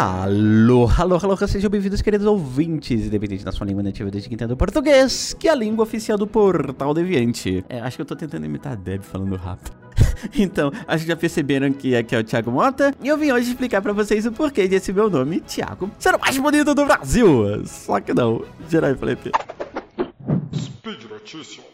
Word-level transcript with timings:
Alô, 0.00 0.88
alô, 0.96 1.18
alô, 1.20 1.36
sejam 1.48 1.68
bem-vindos, 1.68 2.00
queridos 2.00 2.24
ouvintes, 2.24 3.06
independente 3.06 3.44
da 3.44 3.50
sua 3.50 3.66
língua 3.66 3.82
nativa 3.82 4.08
desde 4.08 4.28
que 4.28 4.34
entenda 4.36 4.54
o 4.54 4.56
português, 4.56 5.34
que 5.36 5.48
é 5.48 5.50
a 5.50 5.56
língua 5.56 5.82
oficial 5.82 6.16
do 6.16 6.24
Portal 6.24 6.94
Deviante. 6.94 7.64
É, 7.68 7.80
acho 7.80 7.96
que 7.96 8.02
eu 8.02 8.06
tô 8.06 8.14
tentando 8.14 8.46
imitar 8.46 8.74
a 8.74 8.76
Deb 8.76 9.02
falando 9.02 9.34
rápido. 9.34 9.72
então, 10.38 10.70
acho 10.86 11.02
que 11.02 11.08
já 11.08 11.16
perceberam 11.16 11.72
que 11.72 11.96
aqui 11.96 12.14
é 12.14 12.20
o 12.20 12.22
Thiago 12.22 12.52
Mota, 12.52 12.94
e 13.02 13.08
eu 13.08 13.18
vim 13.18 13.32
hoje 13.32 13.50
explicar 13.50 13.82
pra 13.82 13.92
vocês 13.92 14.24
o 14.24 14.30
porquê 14.30 14.68
desse 14.68 14.92
meu 14.92 15.10
nome, 15.10 15.40
Thiago, 15.40 15.90
ser 15.98 16.14
o 16.14 16.20
mais 16.20 16.38
bonito 16.38 16.76
do 16.76 16.84
Brasil. 16.84 17.66
Só 17.66 17.98
que 17.98 18.14
não, 18.14 18.44
geral, 18.70 18.94
Felipe. 18.94 19.32
Speed 20.54 21.10
Notícias. 21.10 21.66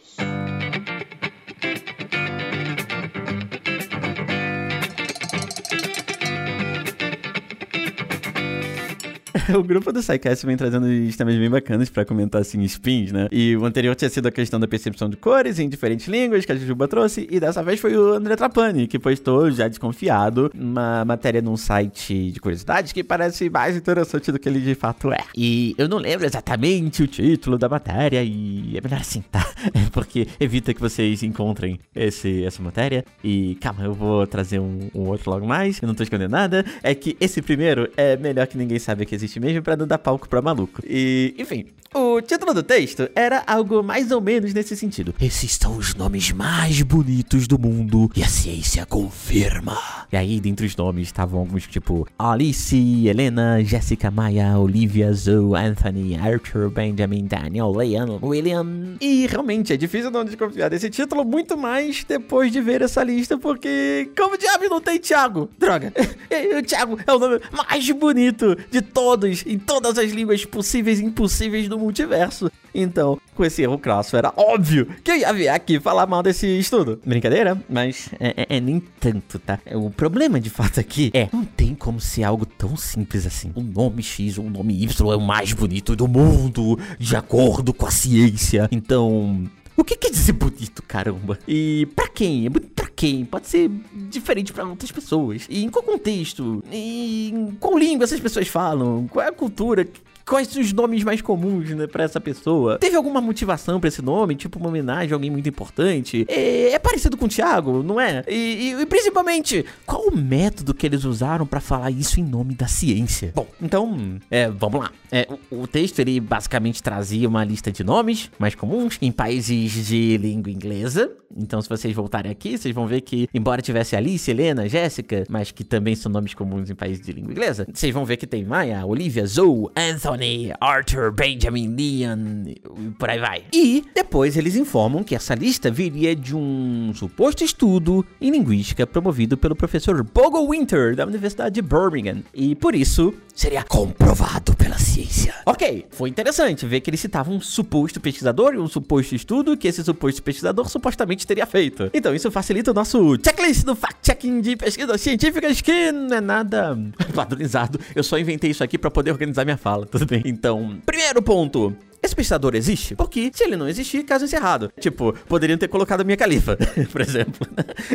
o 9.56 9.62
grupo 9.62 9.92
do 9.92 10.02
SciCast 10.02 10.46
vem 10.46 10.56
trazendo 10.56 10.86
temas 11.16 11.34
bem 11.36 11.50
bacanas 11.50 11.90
pra 11.90 12.04
comentar, 12.04 12.40
assim, 12.40 12.62
spins, 12.64 13.12
né? 13.12 13.28
E 13.30 13.56
o 13.56 13.64
anterior 13.64 13.94
tinha 13.94 14.08
sido 14.08 14.26
a 14.26 14.30
questão 14.30 14.58
da 14.58 14.66
percepção 14.66 15.08
de 15.08 15.16
cores 15.16 15.58
em 15.58 15.68
diferentes 15.68 16.06
línguas 16.08 16.44
que 16.44 16.52
a 16.52 16.56
Jujuba 16.56 16.88
trouxe, 16.88 17.26
e 17.30 17.38
dessa 17.38 17.62
vez 17.62 17.80
foi 17.80 17.96
o 17.96 18.14
André 18.14 18.36
Trapani, 18.36 18.86
que 18.86 18.98
postou, 18.98 19.50
já 19.50 19.68
desconfiado, 19.68 20.50
uma 20.54 21.04
matéria 21.04 21.42
num 21.42 21.56
site 21.56 22.30
de 22.30 22.40
curiosidades 22.40 22.92
que 22.92 23.04
parece 23.04 23.50
mais 23.50 23.76
interessante 23.76 24.32
do 24.32 24.38
que 24.38 24.48
ele 24.48 24.60
de 24.60 24.74
fato 24.74 25.12
é. 25.12 25.24
E 25.36 25.74
eu 25.76 25.88
não 25.88 25.98
lembro 25.98 26.26
exatamente 26.26 27.02
o 27.02 27.06
título 27.06 27.58
da 27.58 27.68
matéria, 27.68 28.22
e 28.22 28.76
é 28.76 28.80
melhor 28.80 29.00
assim, 29.00 29.22
tá? 29.30 29.46
Porque 29.92 30.26
evita 30.40 30.72
que 30.72 30.80
vocês 30.80 31.22
encontrem 31.22 31.78
esse, 31.94 32.44
essa 32.44 32.62
matéria. 32.62 33.04
E 33.22 33.56
calma, 33.60 33.84
eu 33.84 33.92
vou 33.92 34.26
trazer 34.26 34.58
um, 34.58 34.90
um 34.94 35.08
outro 35.08 35.30
logo 35.30 35.46
mais, 35.46 35.80
eu 35.82 35.86
não 35.86 35.94
tô 35.94 36.02
escondendo 36.02 36.30
nada. 36.30 36.64
É 36.82 36.94
que 36.94 37.16
esse 37.20 37.42
primeiro 37.42 37.90
é 37.96 38.16
melhor 38.16 38.46
que 38.46 38.56
ninguém 38.56 38.78
saiba 38.78 39.04
que 39.04 39.14
existe 39.14 39.33
mesmo 39.40 39.62
para 39.62 39.76
não 39.76 39.86
dar 39.86 39.98
palco 39.98 40.28
pra 40.28 40.42
maluco. 40.42 40.80
E, 40.84 41.34
enfim, 41.38 41.66
o 41.94 42.03
título 42.20 42.52
do 42.54 42.62
texto 42.62 43.08
era 43.14 43.42
algo 43.46 43.82
mais 43.82 44.10
ou 44.10 44.20
menos 44.20 44.52
nesse 44.52 44.76
sentido. 44.76 45.14
Esses 45.20 45.58
são 45.60 45.76
os 45.76 45.94
nomes 45.94 46.30
mais 46.32 46.82
bonitos 46.82 47.46
do 47.46 47.58
mundo 47.58 48.10
e 48.14 48.22
a 48.22 48.28
ciência 48.28 48.84
confirma. 48.86 49.78
E 50.12 50.16
aí, 50.16 50.40
dentre 50.40 50.66
os 50.66 50.76
nomes, 50.76 51.08
estavam 51.08 51.40
alguns 51.40 51.66
tipo 51.66 52.06
Alice, 52.18 53.06
Helena, 53.06 53.62
Jessica 53.64 54.10
Maia, 54.10 54.58
Olivia, 54.58 55.12
Zoe, 55.12 55.56
Anthony, 55.56 56.16
Arthur, 56.16 56.70
Benjamin, 56.70 57.26
Daniel, 57.26 57.72
Leon, 57.72 58.18
William. 58.22 58.96
E 59.00 59.26
realmente 59.26 59.72
é 59.72 59.76
difícil 59.76 60.10
não 60.10 60.24
desconfiar 60.24 60.68
desse 60.68 60.90
título, 60.90 61.24
muito 61.24 61.56
mais 61.56 62.04
depois 62.04 62.52
de 62.52 62.60
ver 62.60 62.82
essa 62.82 63.02
lista, 63.02 63.38
porque 63.38 64.10
como 64.16 64.36
diabo 64.36 64.68
não 64.68 64.80
tem 64.80 64.98
Thiago? 64.98 65.48
Droga! 65.58 65.92
o 66.58 66.62
Thiago 66.62 66.98
é 67.06 67.12
o 67.12 67.18
nome 67.18 67.40
mais 67.50 67.90
bonito 67.90 68.56
de 68.70 68.82
todos, 68.82 69.44
em 69.46 69.58
todas 69.58 69.98
as 69.98 70.10
línguas 70.10 70.44
possíveis 70.44 71.00
e 71.00 71.04
impossíveis 71.04 71.68
do 71.68 71.78
mundo 71.78 71.94
multiverso. 72.04 72.50
Então, 72.74 73.20
com 73.34 73.44
esse 73.44 73.62
erro 73.62 73.78
crasso, 73.78 74.16
era 74.16 74.32
óbvio 74.36 74.86
que 75.02 75.10
eu 75.10 75.16
ia 75.16 75.32
vir 75.32 75.48
aqui 75.48 75.80
falar 75.80 76.06
mal 76.06 76.22
desse 76.22 76.46
estudo. 76.58 77.00
Brincadeira, 77.04 77.60
mas 77.68 78.10
é, 78.18 78.46
é, 78.48 78.56
é 78.56 78.60
nem 78.60 78.80
tanto, 79.00 79.38
tá? 79.38 79.58
O 79.72 79.90
problema 79.90 80.40
de 80.40 80.50
fato 80.50 80.80
aqui 80.80 81.10
é, 81.14 81.28
não 81.32 81.44
tem 81.44 81.74
como 81.74 82.00
ser 82.00 82.24
algo 82.24 82.44
tão 82.44 82.76
simples 82.76 83.26
assim. 83.26 83.52
O 83.54 83.62
nome 83.62 84.02
X 84.02 84.38
ou 84.38 84.46
o 84.46 84.50
nome 84.50 84.82
Y 84.82 85.12
é 85.12 85.16
o 85.16 85.20
mais 85.20 85.52
bonito 85.52 85.96
do 85.96 86.08
mundo, 86.08 86.78
de 86.98 87.16
acordo 87.16 87.72
com 87.72 87.86
a 87.86 87.90
ciência. 87.90 88.68
Então, 88.72 89.44
o 89.76 89.84
que 89.84 89.96
quer 89.96 90.10
dizer 90.10 90.32
bonito, 90.32 90.82
caramba? 90.82 91.38
E 91.46 91.86
pra 91.94 92.08
quem? 92.08 92.46
É 92.46 92.48
bonito 92.48 92.72
pra 92.74 92.88
quem? 92.88 93.24
Pode 93.24 93.48
ser 93.48 93.70
diferente 94.08 94.52
para 94.52 94.64
outras 94.64 94.90
pessoas. 94.90 95.46
E 95.48 95.64
em 95.64 95.70
qual 95.70 95.84
contexto? 95.84 96.62
E 96.72 97.30
em 97.32 97.56
qual 97.58 97.78
língua 97.78 98.04
essas 98.04 98.20
pessoas 98.20 98.48
falam? 98.48 99.06
Qual 99.08 99.24
é 99.24 99.28
a 99.28 99.32
cultura? 99.32 99.86
Quais 100.24 100.54
os 100.56 100.72
nomes 100.72 101.04
mais 101.04 101.20
comuns, 101.20 101.70
né, 101.70 101.86
pra 101.86 102.04
essa 102.04 102.20
pessoa? 102.20 102.78
Teve 102.78 102.96
alguma 102.96 103.20
motivação 103.20 103.78
para 103.78 103.88
esse 103.88 104.02
nome? 104.02 104.34
Tipo, 104.34 104.58
uma 104.58 104.68
homenagem 104.68 105.12
a 105.12 105.14
alguém 105.14 105.30
muito 105.30 105.48
importante? 105.48 106.24
É, 106.28 106.72
é 106.72 106.78
parecido 106.78 107.16
com 107.16 107.26
o 107.26 107.28
Thiago, 107.28 107.82
não 107.82 108.00
é? 108.00 108.24
E, 108.28 108.34
e, 108.34 108.80
e, 108.80 108.86
principalmente, 108.86 109.64
qual 109.86 110.02
o 110.08 110.16
método 110.16 110.74
que 110.74 110.86
eles 110.86 111.04
usaram 111.04 111.46
para 111.46 111.60
falar 111.60 111.90
isso 111.90 112.20
em 112.20 112.24
nome 112.24 112.54
da 112.54 112.66
ciência? 112.66 113.32
Bom, 113.34 113.46
então, 113.60 114.18
é, 114.30 114.48
vamos 114.48 114.80
lá. 114.80 114.90
É, 115.10 115.28
o, 115.50 115.62
o, 115.62 115.66
texto, 115.66 115.98
ele 115.98 116.18
basicamente 116.20 116.82
trazia 116.82 117.28
uma 117.28 117.44
lista 117.44 117.70
de 117.70 117.84
nomes 117.84 118.30
mais 118.38 118.54
comuns 118.54 118.98
em 119.00 119.12
países 119.12 119.86
de 119.86 120.16
língua 120.16 120.50
inglesa. 120.50 121.10
Então, 121.36 121.60
se 121.60 121.68
vocês 121.68 121.94
voltarem 121.94 122.30
aqui, 122.30 122.56
vocês 122.56 122.74
vão 122.74 122.86
ver 122.86 123.00
que, 123.00 123.28
embora 123.34 123.60
tivesse 123.60 123.96
Alice, 123.96 124.30
Helena, 124.30 124.68
Jéssica, 124.68 125.24
mas 125.28 125.50
que 125.50 125.64
também 125.64 125.94
são 125.94 126.10
nomes 126.10 126.32
comuns 126.32 126.70
em 126.70 126.74
países 126.74 127.04
de 127.04 127.12
língua 127.12 127.32
inglesa, 127.32 127.66
vocês 127.72 127.92
vão 127.92 128.04
ver 128.04 128.16
que 128.16 128.26
tem 128.26 128.44
Maya, 128.44 128.86
Olivia, 128.86 129.26
Zoe, 129.26 129.68
Anthony, 129.76 130.13
Arthur, 130.60 131.10
Benjamin, 131.12 131.74
Leon 131.74 132.44
e 132.46 132.90
por 132.98 133.10
aí 133.10 133.18
vai. 133.18 133.44
E 133.52 133.84
depois 133.94 134.36
eles 134.36 134.56
informam 134.56 135.02
que 135.02 135.14
essa 135.14 135.34
lista 135.34 135.70
viria 135.70 136.14
de 136.14 136.34
um 136.34 136.92
suposto 136.94 137.44
estudo 137.44 138.04
em 138.20 138.30
linguística 138.30 138.86
promovido 138.86 139.36
pelo 139.36 139.56
professor 139.56 140.02
Bogo 140.02 140.50
Winter 140.50 140.94
da 140.94 141.06
Universidade 141.06 141.54
de 141.54 141.62
Birmingham. 141.62 142.22
E 142.32 142.54
por 142.54 142.74
isso 142.74 143.14
seria 143.34 143.62
comprovado 143.64 144.54
pela 144.56 144.78
ciência. 144.78 145.34
Ok, 145.44 145.86
foi 145.90 146.08
interessante 146.08 146.64
ver 146.66 146.80
que 146.80 146.88
eles 146.88 147.00
citavam 147.00 147.34
um 147.34 147.40
suposto 147.40 148.00
pesquisador 148.00 148.54
e 148.54 148.58
um 148.58 148.68
suposto 148.68 149.14
estudo 149.14 149.56
que 149.56 149.66
esse 149.66 149.82
suposto 149.82 150.22
pesquisador 150.22 150.68
supostamente 150.68 151.26
teria 151.26 151.44
feito. 151.44 151.90
Então 151.92 152.14
isso 152.14 152.30
facilita 152.30 152.70
o 152.70 152.74
nosso 152.74 153.16
checklist 153.22 153.64
do 153.64 153.74
fact-checking 153.74 154.40
de 154.40 154.56
pesquisas 154.56 155.00
científicas 155.00 155.60
que 155.60 155.90
não 155.90 156.16
é 156.16 156.20
nada 156.20 156.78
padronizado. 157.14 157.78
Eu 157.94 158.04
só 158.04 158.18
inventei 158.18 158.50
isso 158.50 158.62
aqui 158.62 158.78
para 158.78 158.90
poder 158.90 159.10
organizar 159.10 159.44
minha 159.44 159.56
fala, 159.56 159.86
tudo 159.86 160.03
bem? 160.06 160.22
Então, 160.24 160.78
primeiro 160.84 161.22
ponto. 161.22 161.76
Esse 162.04 162.14
pesquisador 162.14 162.54
existe? 162.54 162.94
Porque 162.94 163.30
se 163.32 163.44
ele 163.44 163.56
não 163.56 163.66
existir, 163.66 164.02
caso 164.02 164.26
encerrado. 164.26 164.70
Tipo, 164.78 165.14
poderiam 165.26 165.56
ter 165.56 165.68
colocado 165.68 166.02
a 166.02 166.04
minha 166.04 166.18
califa, 166.18 166.54
por 166.92 167.00
exemplo. 167.00 167.46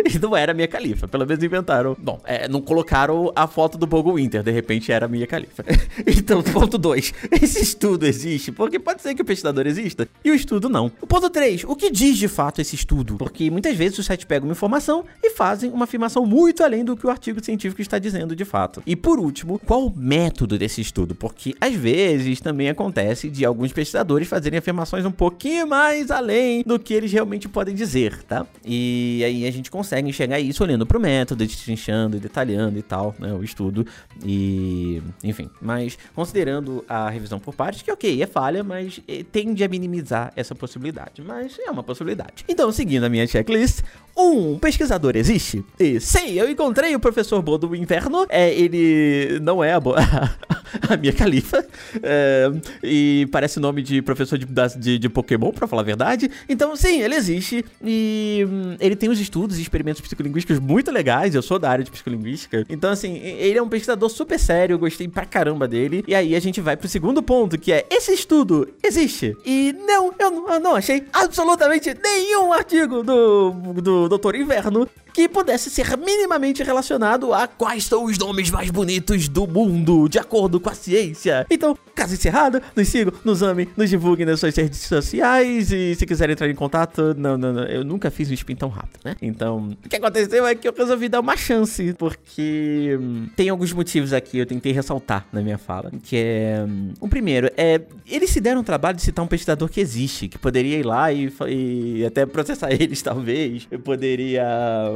e 0.03 0.17
não 0.17 0.35
era 0.35 0.51
minha 0.51 0.67
califa. 0.67 1.07
Pelo 1.07 1.27
menos 1.27 1.43
inventaram. 1.43 1.95
Bom, 1.99 2.19
é, 2.25 2.47
não 2.47 2.59
colocaram 2.59 3.31
a 3.35 3.45
foto 3.45 3.77
do 3.77 3.85
Bogo 3.85 4.15
Winter. 4.15 4.41
De 4.41 4.49
repente 4.49 4.91
era 4.91 5.07
minha 5.07 5.27
califa. 5.27 5.63
então, 6.07 6.41
ponto 6.41 6.75
2. 6.75 7.13
Esse 7.39 7.61
estudo 7.61 8.07
existe 8.07 8.51
porque 8.51 8.79
pode 8.79 9.03
ser 9.03 9.13
que 9.13 9.21
o 9.21 9.25
pesquisador 9.25 9.67
exista 9.67 10.09
e 10.25 10.31
o 10.31 10.33
estudo 10.33 10.69
não. 10.69 10.91
O 10.99 11.05
ponto 11.05 11.29
3. 11.29 11.65
O 11.65 11.75
que 11.75 11.91
diz 11.91 12.17
de 12.17 12.27
fato 12.27 12.59
esse 12.59 12.73
estudo? 12.73 13.15
Porque 13.15 13.51
muitas 13.51 13.75
vezes 13.75 13.99
os 13.99 14.07
sites 14.07 14.25
pegam 14.25 14.47
uma 14.47 14.53
informação 14.53 15.05
e 15.23 15.29
fazem 15.29 15.69
uma 15.69 15.83
afirmação 15.83 16.25
muito 16.25 16.63
além 16.63 16.83
do 16.83 16.97
que 16.97 17.05
o 17.05 17.11
artigo 17.11 17.45
científico 17.45 17.79
está 17.79 17.99
dizendo 17.99 18.35
de 18.35 18.43
fato. 18.43 18.81
E 18.87 18.95
por 18.95 19.19
último, 19.19 19.61
qual 19.67 19.85
o 19.85 19.95
método 19.95 20.57
desse 20.57 20.81
estudo? 20.81 21.13
Porque 21.13 21.53
às 21.61 21.75
vezes 21.75 22.41
também 22.41 22.69
acontece 22.69 23.29
de 23.29 23.45
alguns 23.45 23.71
pesquisadores 23.71 23.98
pesquisadores 23.99 24.27
fazerem 24.27 24.59
afirmações 24.59 25.05
um 25.05 25.11
pouquinho 25.11 25.67
mais 25.67 26.09
além 26.11 26.63
do 26.65 26.79
que 26.79 26.93
eles 26.93 27.11
realmente 27.11 27.47
podem 27.49 27.75
dizer, 27.75 28.23
tá? 28.23 28.45
E 28.65 29.21
aí 29.25 29.45
a 29.45 29.51
gente 29.51 29.69
consegue 29.69 30.07
enxergar 30.07 30.39
isso 30.39 30.63
olhando 30.63 30.85
pro 30.85 30.99
método, 30.99 31.45
destrinchando 31.45 32.17
e 32.17 32.19
detalhando 32.19 32.77
e 32.77 32.81
tal, 32.81 33.15
né? 33.19 33.33
O 33.33 33.43
estudo. 33.43 33.85
E. 34.23 35.01
Enfim. 35.23 35.49
Mas 35.61 35.97
considerando 36.15 36.83
a 36.87 37.09
revisão 37.09 37.39
por 37.39 37.53
partes, 37.53 37.81
que 37.81 37.91
ok, 37.91 38.21
é 38.21 38.27
falha, 38.27 38.63
mas 38.63 39.01
eh, 39.07 39.23
tende 39.29 39.63
a 39.63 39.67
minimizar 39.67 40.31
essa 40.35 40.55
possibilidade. 40.55 41.21
Mas 41.21 41.57
é 41.59 41.69
uma 41.69 41.83
possibilidade. 41.83 42.45
Então, 42.47 42.71
seguindo 42.71 43.03
a 43.03 43.09
minha 43.09 43.27
checklist, 43.27 43.81
um 44.19 44.59
pesquisador 44.59 45.15
existe? 45.15 45.63
E 45.79 45.99
sim, 45.99 46.33
eu 46.33 46.49
encontrei 46.49 46.93
o 46.95 46.99
professor 46.99 47.41
Bo 47.41 47.57
do 47.57 47.75
Inferno. 47.75 48.25
É, 48.29 48.53
ele 48.53 49.39
não 49.41 49.63
é 49.63 49.73
a, 49.73 49.79
a 50.89 50.97
minha 50.97 51.13
califa. 51.13 51.65
É, 52.01 52.51
e 52.83 53.27
parece 53.31 53.57
o 53.57 53.61
nome 53.61 53.81
de 53.81 54.01
professor 54.01 54.37
de, 54.37 54.45
de, 54.77 54.99
de, 54.99 55.09
Pokémon, 55.09 55.51
pra 55.51 55.67
falar 55.67 55.81
a 55.81 55.85
verdade. 55.85 56.29
Então, 56.47 56.75
sim, 56.75 57.01
ele 57.01 57.15
existe. 57.15 57.65
E 57.83 58.45
hum, 58.49 58.75
ele 58.79 58.95
tem 58.95 59.09
os 59.09 59.19
estudos 59.19 59.57
e 59.57 59.61
experimentos 59.61 60.01
psicolinguísticos 60.01 60.59
muito 60.59 60.91
legais. 60.91 61.33
Eu 61.33 61.41
sou 61.41 61.57
da 61.57 61.69
área 61.69 61.83
de 61.83 61.91
psicolinguística. 61.91 62.65
Então, 62.69 62.91
assim, 62.91 63.17
ele 63.17 63.57
é 63.57 63.61
um 63.61 63.69
pesquisador 63.69 64.09
super 64.09 64.39
sério. 64.39 64.73
Eu 64.73 64.79
gostei 64.79 65.07
pra 65.07 65.25
caramba 65.25 65.67
dele. 65.67 66.03
E 66.07 66.13
aí 66.13 66.35
a 66.35 66.39
gente 66.39 66.61
vai 66.61 66.75
pro 66.75 66.87
segundo 66.87 67.21
ponto, 67.23 67.57
que 67.57 67.71
é: 67.71 67.85
esse 67.89 68.11
estudo 68.13 68.67
existe? 68.83 69.35
E 69.45 69.73
não, 69.85 70.13
eu 70.19 70.31
não, 70.31 70.53
eu 70.53 70.59
não 70.59 70.75
achei 70.75 71.05
absolutamente 71.13 71.95
nenhum 72.03 72.51
artigo 72.53 73.03
do, 73.03 73.51
do 73.81 74.08
Doutor 74.09 74.35
Inverno 74.35 74.89
que 75.13 75.27
pudesse 75.27 75.69
ser 75.69 75.97
minimamente 75.97 76.63
relacionado 76.63 77.33
a 77.33 77.47
quais 77.47 77.85
são 77.85 78.05
os 78.05 78.17
nomes 78.17 78.49
mais 78.49 78.69
bonitos 78.69 79.27
do 79.27 79.47
mundo, 79.47 80.07
de 80.07 80.19
acordo 80.19 80.59
com 80.59 80.69
a 80.69 80.73
ciência. 80.73 81.45
Então, 81.49 81.77
caso 81.95 82.13
encerrado, 82.13 82.61
nos 82.75 82.87
sigam, 82.87 83.13
nos 83.23 83.43
amem, 83.43 83.67
nos 83.75 83.89
divulguem 83.89 84.25
nas 84.25 84.39
suas 84.39 84.55
redes 84.55 84.79
sociais 84.79 85.71
e 85.71 85.95
se 85.95 86.05
quiserem 86.05 86.33
entrar 86.33 86.49
em 86.49 86.55
contato, 86.55 87.13
não, 87.17 87.37
não, 87.37 87.53
não, 87.53 87.63
eu 87.63 87.83
nunca 87.83 88.09
fiz 88.09 88.29
um 88.29 88.33
spin 88.33 88.55
tão 88.55 88.69
rápido, 88.69 88.99
né? 89.03 89.15
Então, 89.21 89.77
o 89.85 89.89
que 89.89 89.95
aconteceu 89.95 90.45
é 90.45 90.55
que 90.55 90.67
eu 90.67 90.73
resolvi 90.73 91.09
dar 91.09 91.19
uma 91.19 91.35
chance, 91.35 91.93
porque 91.97 92.97
hum, 92.99 93.27
tem 93.35 93.49
alguns 93.49 93.73
motivos 93.73 94.13
aqui, 94.13 94.37
eu 94.37 94.45
tentei 94.45 94.71
ressaltar 94.71 95.25
na 95.31 95.41
minha 95.41 95.57
fala, 95.57 95.91
que 96.03 96.15
é... 96.15 96.65
Hum, 96.67 96.93
o 96.99 97.07
primeiro 97.07 97.49
é, 97.57 97.81
eles 98.07 98.29
se 98.29 98.39
deram 98.39 98.61
o 98.61 98.63
trabalho 98.63 98.95
de 98.95 99.03
citar 99.03 99.23
um 99.23 99.27
pesquisador 99.27 99.69
que 99.69 99.79
existe, 99.79 100.27
que 100.27 100.37
poderia 100.37 100.77
ir 100.77 100.85
lá 100.85 101.11
e, 101.11 101.31
e 101.47 102.05
até 102.05 102.25
processar 102.25 102.71
eles, 102.73 103.01
talvez, 103.01 103.67
eu 103.69 103.79
poderia 103.79 104.45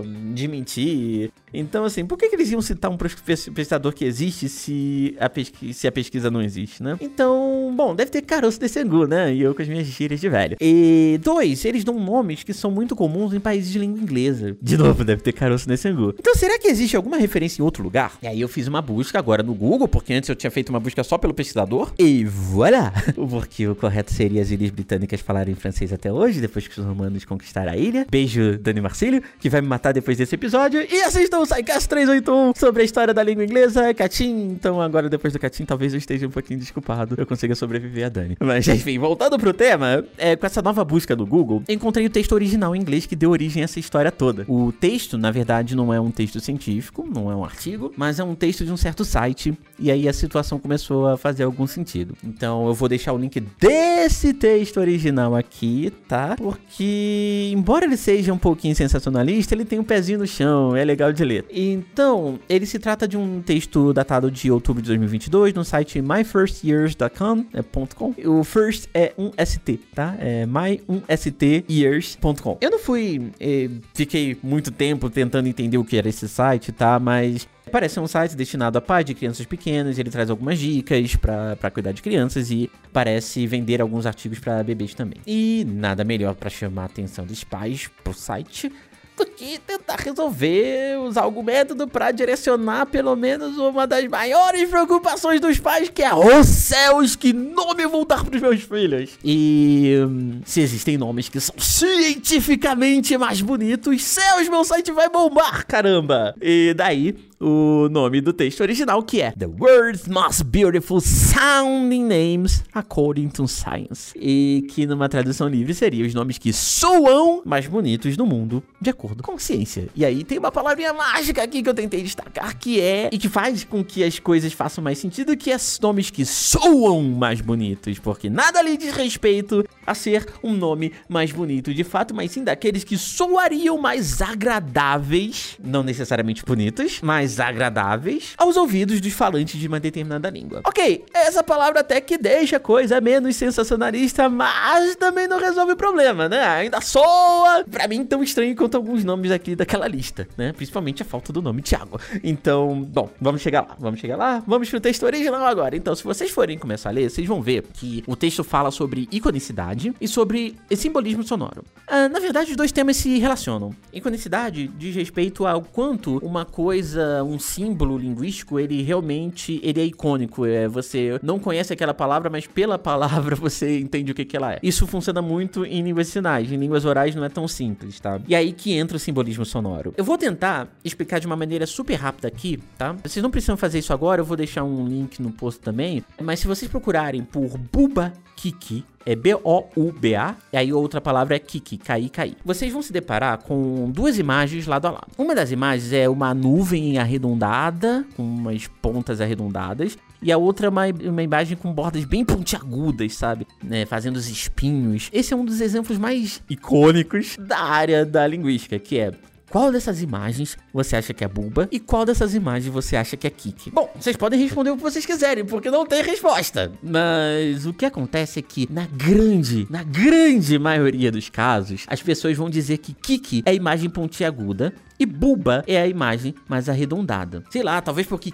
de 0.03 0.47
mentir. 0.47 1.31
Então, 1.53 1.85
assim, 1.85 2.05
por 2.05 2.17
que, 2.17 2.29
que 2.29 2.35
eles 2.35 2.51
iam 2.51 2.61
citar 2.61 2.89
um 2.89 2.97
pesquisador 2.97 3.94
que 3.94 4.03
existe 4.03 4.50
se 4.50 5.15
a, 5.19 5.29
pesqui 5.29 5.73
se 5.73 5.88
a 5.88 5.91
pesquisa 5.91 6.31
não 6.31 6.41
existe, 6.41 6.81
né? 6.81 6.97
Então, 7.00 7.73
bom, 7.75 7.95
deve 7.95 8.09
ter 8.09 8.21
caroço 8.21 8.59
desse 8.59 8.79
angu, 8.79 9.05
né? 9.05 9.33
E 9.33 9.41
eu 9.41 9.53
com 9.53 9.61
as 9.61 9.67
minhas 9.67 9.85
gírias 9.85 10.19
de 10.19 10.29
velho. 10.29 10.57
E 10.59 11.19
dois, 11.23 11.63
eles 11.65 11.83
dão 11.83 12.00
nomes 12.00 12.44
que 12.44 12.53
são 12.53 12.71
muito 12.71 12.95
comuns 12.95 13.33
em 13.33 13.39
países 13.39 13.71
de 13.71 13.79
língua 13.79 14.01
inglesa. 14.01 14.57
De 14.61 14.77
novo, 14.77 15.03
deve 15.03 15.21
ter 15.21 15.33
caroço 15.33 15.69
nesse 15.69 15.88
angu. 15.88 16.13
Então, 16.17 16.33
será 16.35 16.57
que 16.57 16.67
existe 16.67 16.95
alguma 16.95 17.17
referência 17.17 17.61
em 17.61 17.65
outro 17.65 17.83
lugar? 17.83 18.17
E 18.21 18.27
aí 18.27 18.41
eu 18.41 18.47
fiz 18.47 18.67
uma 18.67 18.81
busca 18.81 19.19
agora 19.19 19.44
no 19.44 19.53
Google, 19.53 19.88
porque 19.88 20.13
antes 20.13 20.29
eu 20.29 20.35
tinha 20.35 20.50
feito 20.50 20.69
uma 20.69 20.79
busca 20.79 21.03
só 21.03 21.17
pelo 21.17 21.33
pesquisador. 21.33 21.94
E 22.00 22.23
voilà! 22.25 22.91
Porque 23.33 23.67
o 23.67 23.75
correto 23.75 24.11
seria 24.11 24.41
as 24.41 24.51
ilhas 24.51 24.69
britânicas 24.69 25.21
falarem 25.21 25.55
francês 25.55 25.91
até 25.94 26.11
hoje, 26.11 26.41
depois 26.41 26.67
que 26.67 26.79
os 26.79 26.85
romanos 26.85 27.25
conquistaram 27.25 27.71
a 27.71 27.77
ilha. 27.77 28.05
Beijo, 28.09 28.57
Dani 28.59 28.81
Marcílio, 28.81 29.21
que 29.39 29.50
vai 29.50 29.61
me 29.61 29.67
matar 29.67 29.92
depois 29.93 30.17
desse 30.17 30.35
episódio. 30.35 30.81
E 30.81 31.01
assistam 31.01 31.39
o 31.39 31.45
SciCast 31.45 31.87
381 31.87 32.53
sobre 32.55 32.81
a 32.81 32.85
história 32.85 33.13
da 33.13 33.23
língua 33.23 33.43
inglesa, 33.43 33.93
Catim. 33.93 34.49
Então 34.51 34.81
agora 34.81 35.09
depois 35.09 35.31
do 35.33 35.39
Catim 35.39 35.65
talvez 35.65 35.93
eu 35.93 35.97
esteja 35.97 36.27
um 36.27 36.31
pouquinho 36.31 36.59
desculpado. 36.59 37.15
Eu 37.17 37.25
consiga 37.25 37.55
sobreviver 37.55 38.05
a 38.05 38.09
Dani. 38.09 38.37
Mas 38.39 38.67
enfim, 38.67 38.97
voltando 38.99 39.37
pro 39.37 39.53
tema, 39.53 40.03
é, 40.17 40.35
com 40.35 40.45
essa 40.45 40.61
nova 40.61 40.83
busca 40.83 41.15
do 41.15 41.25
Google, 41.25 41.63
encontrei 41.69 42.05
o 42.05 42.09
texto 42.09 42.33
original 42.33 42.75
em 42.75 42.79
inglês 42.79 43.05
que 43.05 43.15
deu 43.15 43.31
origem 43.31 43.61
a 43.61 43.65
essa 43.65 43.79
história 43.79 44.11
toda. 44.11 44.45
O 44.47 44.71
texto, 44.71 45.17
na 45.17 45.31
verdade, 45.31 45.75
não 45.75 45.93
é 45.93 45.99
um 45.99 46.11
texto 46.11 46.39
científico, 46.39 47.07
não 47.07 47.31
é 47.31 47.35
um 47.35 47.43
artigo, 47.43 47.93
mas 47.95 48.19
é 48.19 48.23
um 48.23 48.35
texto 48.35 48.65
de 48.65 48.71
um 48.71 48.77
certo 48.77 49.05
site. 49.05 49.57
E 49.77 49.91
aí 49.91 50.07
a 50.07 50.13
situação 50.13 50.59
começou 50.59 51.07
a 51.07 51.17
fazer 51.17 51.43
algum 51.43 51.67
sentido. 51.67 52.15
Então 52.23 52.67
eu 52.67 52.73
vou 52.73 52.89
deixar 52.89 53.13
o 53.13 53.17
link 53.17 53.39
desse 53.59 54.33
texto 54.33 54.77
original 54.79 55.35
aqui, 55.35 55.91
tá? 56.07 56.35
Porque, 56.37 57.51
embora 57.53 57.85
ele 57.85 57.97
seja 57.97 58.33
um 58.33 58.37
pouquinho 58.37 58.75
sensacionalista, 58.75 59.53
ele 59.53 59.65
tem 59.65 59.82
um 59.83 59.85
pezinho 59.85 60.18
no 60.19 60.25
chão, 60.25 60.75
é 60.75 60.83
legal 60.83 61.13
de 61.13 61.24
ler. 61.24 61.45
Então, 61.51 62.39
ele 62.50 62.65
se 62.65 62.80
trata 62.80 63.07
de 63.07 63.15
um 63.18 63.39
texto 63.41 63.94
datado 63.94 64.31
de 64.31 64.50
outubro 64.50 64.81
de 64.81 64.88
2022 64.88 65.53
no 65.53 65.63
site 65.63 66.01
myfirstyears.com. 66.01 67.45
É 67.53 67.62
.com. 67.94 68.15
O 68.25 68.44
first 68.44 68.88
é 68.94 69.13
um 69.18 69.31
ST, 69.45 69.81
tá? 69.94 70.15
É 70.19 70.45
my1styears.com. 70.45 72.57
Eu 72.62 72.71
não 72.71 72.80
fui. 72.80 73.33
Eh, 73.39 73.69
fiquei 73.94 74.38
muito 74.41 74.71
tempo 74.71 75.09
tentando 75.09 75.47
entender 75.47 75.77
o 75.77 75.83
que 75.83 75.97
era 75.97 76.07
esse 76.07 76.29
site, 76.29 76.71
tá? 76.71 76.97
Mas 77.00 77.45
Parece 77.71 77.97
um 78.00 78.06
site 78.06 78.36
destinado 78.36 78.77
a 78.77 78.81
pais 78.81 79.06
de 79.06 79.15
crianças 79.15 79.47
pequenas, 79.47 79.97
ele 79.97 80.12
traz 80.12 80.29
algumas 80.29 80.59
dicas 80.59 81.15
para 81.15 81.71
cuidar 81.71 81.91
de 81.91 82.03
crianças 82.03 82.51
e 82.51 82.69
parece 82.91 83.47
vender 83.47 83.81
alguns 83.81 84.06
artigos 84.06 84.38
para 84.38 84.62
bebês 84.62 84.94
também. 84.94 85.19
E 85.25 85.65
nada 85.68 86.03
melhor 86.03 86.36
para 86.36 86.51
chamar 86.51 86.83
a 86.83 86.86
atenção 86.86 87.25
dos 87.25 87.44
pais 87.44 87.89
pro 88.03 88.13
site 88.13 88.71
do 89.15 89.25
que 89.25 89.60
tentar 89.60 89.98
resolver, 90.00 91.00
usar 91.00 91.21
algum 91.21 91.44
método 91.44 91.88
para 91.88 92.12
direcionar 92.12 92.86
pelo 92.88 93.15
menos 93.15 93.57
uma 93.57 93.86
das 93.86 94.07
maiores 94.07 94.69
preocupações 94.69 95.39
dos 95.39 95.60
pais, 95.60 95.89
que 95.89 96.01
é 96.01 96.13
os 96.13 96.48
céus, 96.48 97.15
que 97.15 97.33
nome 97.33 97.86
vão 97.88 98.06
dar 98.06 98.24
pros 98.24 98.42
meus 98.42 98.62
filhos. 98.62 99.12
E 99.24 99.95
hum, 100.07 100.42
se 100.45 100.62
existem 100.62 100.98
nomes 100.98 101.30
que 101.30 101.39
são 101.39 101.56
cientificamente 101.57 103.18
mais 103.18 103.42
bonitos, 103.42 104.04
céus, 104.04 104.50
meu 104.50 104.63
site 104.63 104.92
vai 104.92 105.10
bombar, 105.10 105.65
caramba! 105.65 106.36
E 106.42 106.74
daí 106.75 107.15
o 107.43 107.89
nome 107.89 108.21
do 108.21 108.31
texto 108.31 108.61
original, 108.61 109.03
que 109.03 109.21
é 109.21 109.31
The 109.31 109.47
World's 109.47 110.07
Most 110.07 110.45
Beautiful 110.45 111.01
Sounding 111.01 112.05
Names 112.05 112.63
According 112.73 113.27
to 113.29 113.47
Science. 113.47 114.13
E 114.15 114.65
que 114.69 114.87
numa 114.87 115.09
tradução 115.09 115.49
livre 115.49 115.73
seria 115.73 116.05
os 116.05 116.13
nomes 116.13 116.37
que 116.37 116.53
soam 116.53 117.41
mais 117.45 117.67
bonitos 117.67 118.15
no 118.15 118.25
mundo, 118.25 118.63
de 118.79 118.89
acordo 118.89 119.21
com 119.21 119.37
ciência. 119.37 119.89
E 119.93 120.05
aí 120.05 120.23
tem 120.23 120.39
uma 120.39 120.51
palavrinha 120.51 120.93
mágica 120.93 121.43
aqui 121.43 121.61
que 121.61 121.67
eu 121.67 121.73
tentei 121.73 122.01
destacar, 122.01 122.57
que 122.57 122.79
é, 122.79 123.09
e 123.11 123.17
que 123.17 123.27
faz 123.27 123.65
com 123.65 123.83
que 123.83 124.03
as 124.03 124.19
coisas 124.19 124.53
façam 124.53 124.83
mais 124.83 124.97
sentido, 124.97 125.35
que 125.35 125.51
é 125.51 125.57
nomes 125.81 126.09
que 126.09 126.25
soam 126.25 127.03
mais 127.03 127.41
bonitos, 127.41 127.99
porque 127.99 128.29
nada 128.29 128.61
lhe 128.61 128.77
diz 128.77 128.93
respeito 128.93 129.65
a 129.85 129.93
ser 129.93 130.25
um 130.41 130.53
nome 130.53 130.93
mais 131.09 131.31
bonito 131.31 131.73
de 131.73 131.83
fato, 131.83 132.13
mas 132.13 132.31
sim 132.31 132.43
daqueles 132.43 132.83
que 132.83 132.97
soariam 132.97 133.77
mais 133.77 134.21
agradáveis, 134.21 135.57
não 135.61 135.83
necessariamente 135.83 136.43
bonitos, 136.45 137.01
mas 137.01 137.32
desagradáveis 137.33 138.33
aos 138.38 138.56
ouvidos 138.56 139.01
dos 139.01 139.13
falantes 139.13 139.59
de 139.59 139.68
uma 139.68 139.80
determinada 139.80 140.30
língua. 140.30 140.62
Ok, 140.65 141.06
essa 141.13 141.44
palavra 141.44 141.81
até 141.81 142.00
que 142.00 142.18
deixa 142.18 142.57
a 142.57 142.59
coisa 142.59 143.01
menos 143.01 143.35
sensacionalista, 143.35 144.30
mas 144.30 144.95
também 144.95 145.27
não 145.27 145.39
resolve 145.39 145.74
o 145.74 145.75
problema, 145.75 146.30
né? 146.30 146.45
Ainda 146.45 146.80
soa, 146.81 147.63
pra 147.69 147.88
mim, 147.88 148.06
tão 148.06 148.24
estranho 148.24 148.56
quanto 148.56 148.75
alguns 148.75 149.03
nomes 149.03 149.31
aqui 149.31 149.56
daquela 149.56 149.88
lista, 149.88 150.27
né? 150.38 150.53
Principalmente 150.53 151.01
a 151.01 151.06
falta 151.06 151.33
do 151.33 151.41
nome 151.41 151.62
Thiago. 151.62 152.00
Então, 152.24 152.81
bom, 152.83 153.09
vamos 153.19 153.41
chegar 153.41 153.62
lá, 153.62 153.75
vamos 153.79 154.00
chegar 154.00 154.18
lá, 154.18 154.44
vamos 154.45 154.69
pro 154.69 154.79
texto 154.79 155.03
original 155.03 155.45
agora. 155.45 155.75
Então, 155.75 155.95
se 155.95 156.03
vocês 156.03 156.31
forem 156.31 156.57
começar 156.57 156.89
a 156.89 156.91
ler, 156.91 157.09
vocês 157.09 157.27
vão 157.27 157.41
ver 157.41 157.63
que 157.74 158.03
o 158.07 158.15
texto 158.15 158.44
fala 158.44 158.71
sobre 158.71 159.07
iconicidade 159.12 159.94
e 160.00 160.07
sobre 160.07 160.56
simbolismo 160.75 161.24
sonoro. 161.24 161.63
Ah, 161.88 162.07
na 162.09 162.19
verdade, 162.19 162.51
os 162.51 162.57
dois 162.57 162.71
temas 162.71 162.97
se 162.97 163.18
relacionam. 163.19 163.75
Iconicidade 163.91 164.68
diz 164.77 164.95
respeito 164.95 165.45
ao 165.45 165.62
quanto 165.62 166.18
uma 166.18 166.45
coisa 166.45 167.12
um 167.21 167.38
símbolo 167.38 167.98
linguístico, 167.98 168.60
ele 168.60 168.81
realmente 168.81 169.60
ele 169.62 169.81
é 169.81 169.86
icônico. 169.86 170.45
É, 170.45 170.68
você 170.68 171.19
não 171.21 171.38
conhece 171.38 171.74
aquela 171.74 171.94
palavra, 171.94 172.30
mas 172.30 172.48
pela 172.48 172.80
palavra 172.80 173.36
você 173.38 173.80
entende 173.80 174.12
o 174.12 174.15
que, 174.15 174.24
que 174.24 174.38
ela 174.38 174.54
é. 174.54 174.60
Isso 174.63 174.88
funciona 174.88 175.21
muito 175.21 175.65
em 175.65 175.81
línguas 175.81 176.07
sinais. 176.07 176.51
Em 176.51 176.56
línguas 176.56 176.86
orais 176.86 177.13
não 177.13 177.24
é 177.24 177.30
tão 177.30 177.48
simples, 177.48 178.00
tá? 178.00 178.21
E 178.27 178.33
aí 178.33 178.54
que 178.54 178.74
entra 178.74 178.95
o 178.95 179.00
simbolismo 179.00 179.45
sonoro. 179.45 179.94
Eu 179.98 180.04
vou 180.06 180.18
tentar 180.18 180.69
explicar 180.83 181.19
de 181.19 181.27
uma 181.27 181.36
maneira 181.36 181.68
super 181.68 181.95
rápida 181.95 182.27
aqui, 182.27 182.60
tá? 182.77 182.95
Vocês 183.04 183.21
não 183.21 183.30
precisam 183.30 183.57
fazer 183.57 183.80
isso 183.80 183.92
agora, 183.92 184.21
eu 184.21 184.25
vou 184.25 184.38
deixar 184.38 184.63
um 184.63 184.88
link 184.88 185.21
no 185.21 185.31
post 185.31 185.60
também. 185.60 186.04
Mas 186.21 186.39
se 186.39 186.48
vocês 186.48 186.71
procurarem 186.71 187.24
por 187.24 187.57
Buba 187.57 188.13
Kiki, 188.43 188.83
é 189.05 189.15
B-O-U-B-A, 189.15 190.35
e 190.51 190.57
aí 190.57 190.73
outra 190.73 190.99
palavra 190.99 191.37
é 191.37 191.39
Kiki, 191.39 191.77
cair, 191.77 192.09
cair. 192.09 192.35
Vocês 192.43 192.73
vão 192.73 192.81
se 192.81 192.91
deparar 192.91 193.37
com 193.37 193.89
duas 193.89 194.19
imagens 194.19 194.67
lado 194.67 194.85
a 194.85 194.91
lado. 194.91 195.07
Uma 195.17 195.33
das 195.33 195.49
imagens 195.49 195.93
é 195.93 196.09
uma 196.09 196.33
nuvem 196.33 196.97
arredondada, 196.97 198.05
com 198.17 198.21
umas 198.21 198.67
pontas 198.67 199.21
arredondadas, 199.21 199.97
e 200.21 200.29
a 200.29 200.37
outra 200.37 200.67
é 200.67 200.69
uma, 200.69 200.87
uma 200.87 201.23
imagem 201.23 201.55
com 201.55 201.71
bordas 201.71 202.03
bem 202.03 202.25
pontiagudas, 202.25 203.15
sabe? 203.15 203.47
Né, 203.63 203.85
fazendo 203.85 204.17
os 204.17 204.27
espinhos. 204.27 205.09
Esse 205.13 205.33
é 205.33 205.37
um 205.37 205.45
dos 205.45 205.62
exemplos 205.62 205.97
mais 205.97 206.41
icônicos 206.50 207.38
da 207.39 207.59
área 207.59 208.05
da 208.05 208.27
linguística, 208.27 208.77
que 208.77 209.00
é 209.00 209.13
qual 209.53 209.72
dessas 209.72 210.01
imagens 210.01 210.57
você 210.74 210.95
acha 210.95 211.13
que 211.13 211.24
é 211.24 211.27
Buba 211.27 211.69
e 211.72 211.79
qual 211.79 212.05
dessas 212.05 212.33
imagens 212.33 212.74
você 212.74 212.95
acha 212.95 213.15
que 213.15 213.27
é 213.27 213.29
Kiki? 213.29 213.69
Bom, 213.69 213.88
vocês 213.95 214.17
podem 214.17 214.41
responder 214.41 214.72
o 214.72 214.75
que 214.75 214.81
vocês 214.81 215.05
quiserem, 215.05 215.45
porque 215.45 215.69
não 215.69 215.86
tem 215.86 216.01
resposta. 216.01 216.72
Mas 216.81 217.63
o 217.67 217.72
que 217.72 217.86
acontece 217.86 218.39
é 218.39 218.41
que, 218.41 218.67
na 218.72 218.88
grande, 218.88 219.67
na 219.69 219.83
grande 219.83 220.57
maioria 220.57 221.12
dos 221.12 221.29
casos, 221.29 221.86
as 221.86 222.01
pessoas 222.01 222.36
vão 222.36 222.50
dizer 222.50 222.79
que 222.79 222.95
Kiki 222.95 223.43
é 223.45 223.53
imagem 223.53 223.91
pontiaguda 223.91 224.74
e 225.03 225.05
Buba 225.05 225.65
é 225.67 225.81
a 225.81 225.86
imagem 225.86 226.33
mais 226.48 226.69
arredondada. 226.69 227.43
Sei 227.50 227.62
lá, 227.62 227.81
talvez 227.81 228.07
porque 228.07 228.33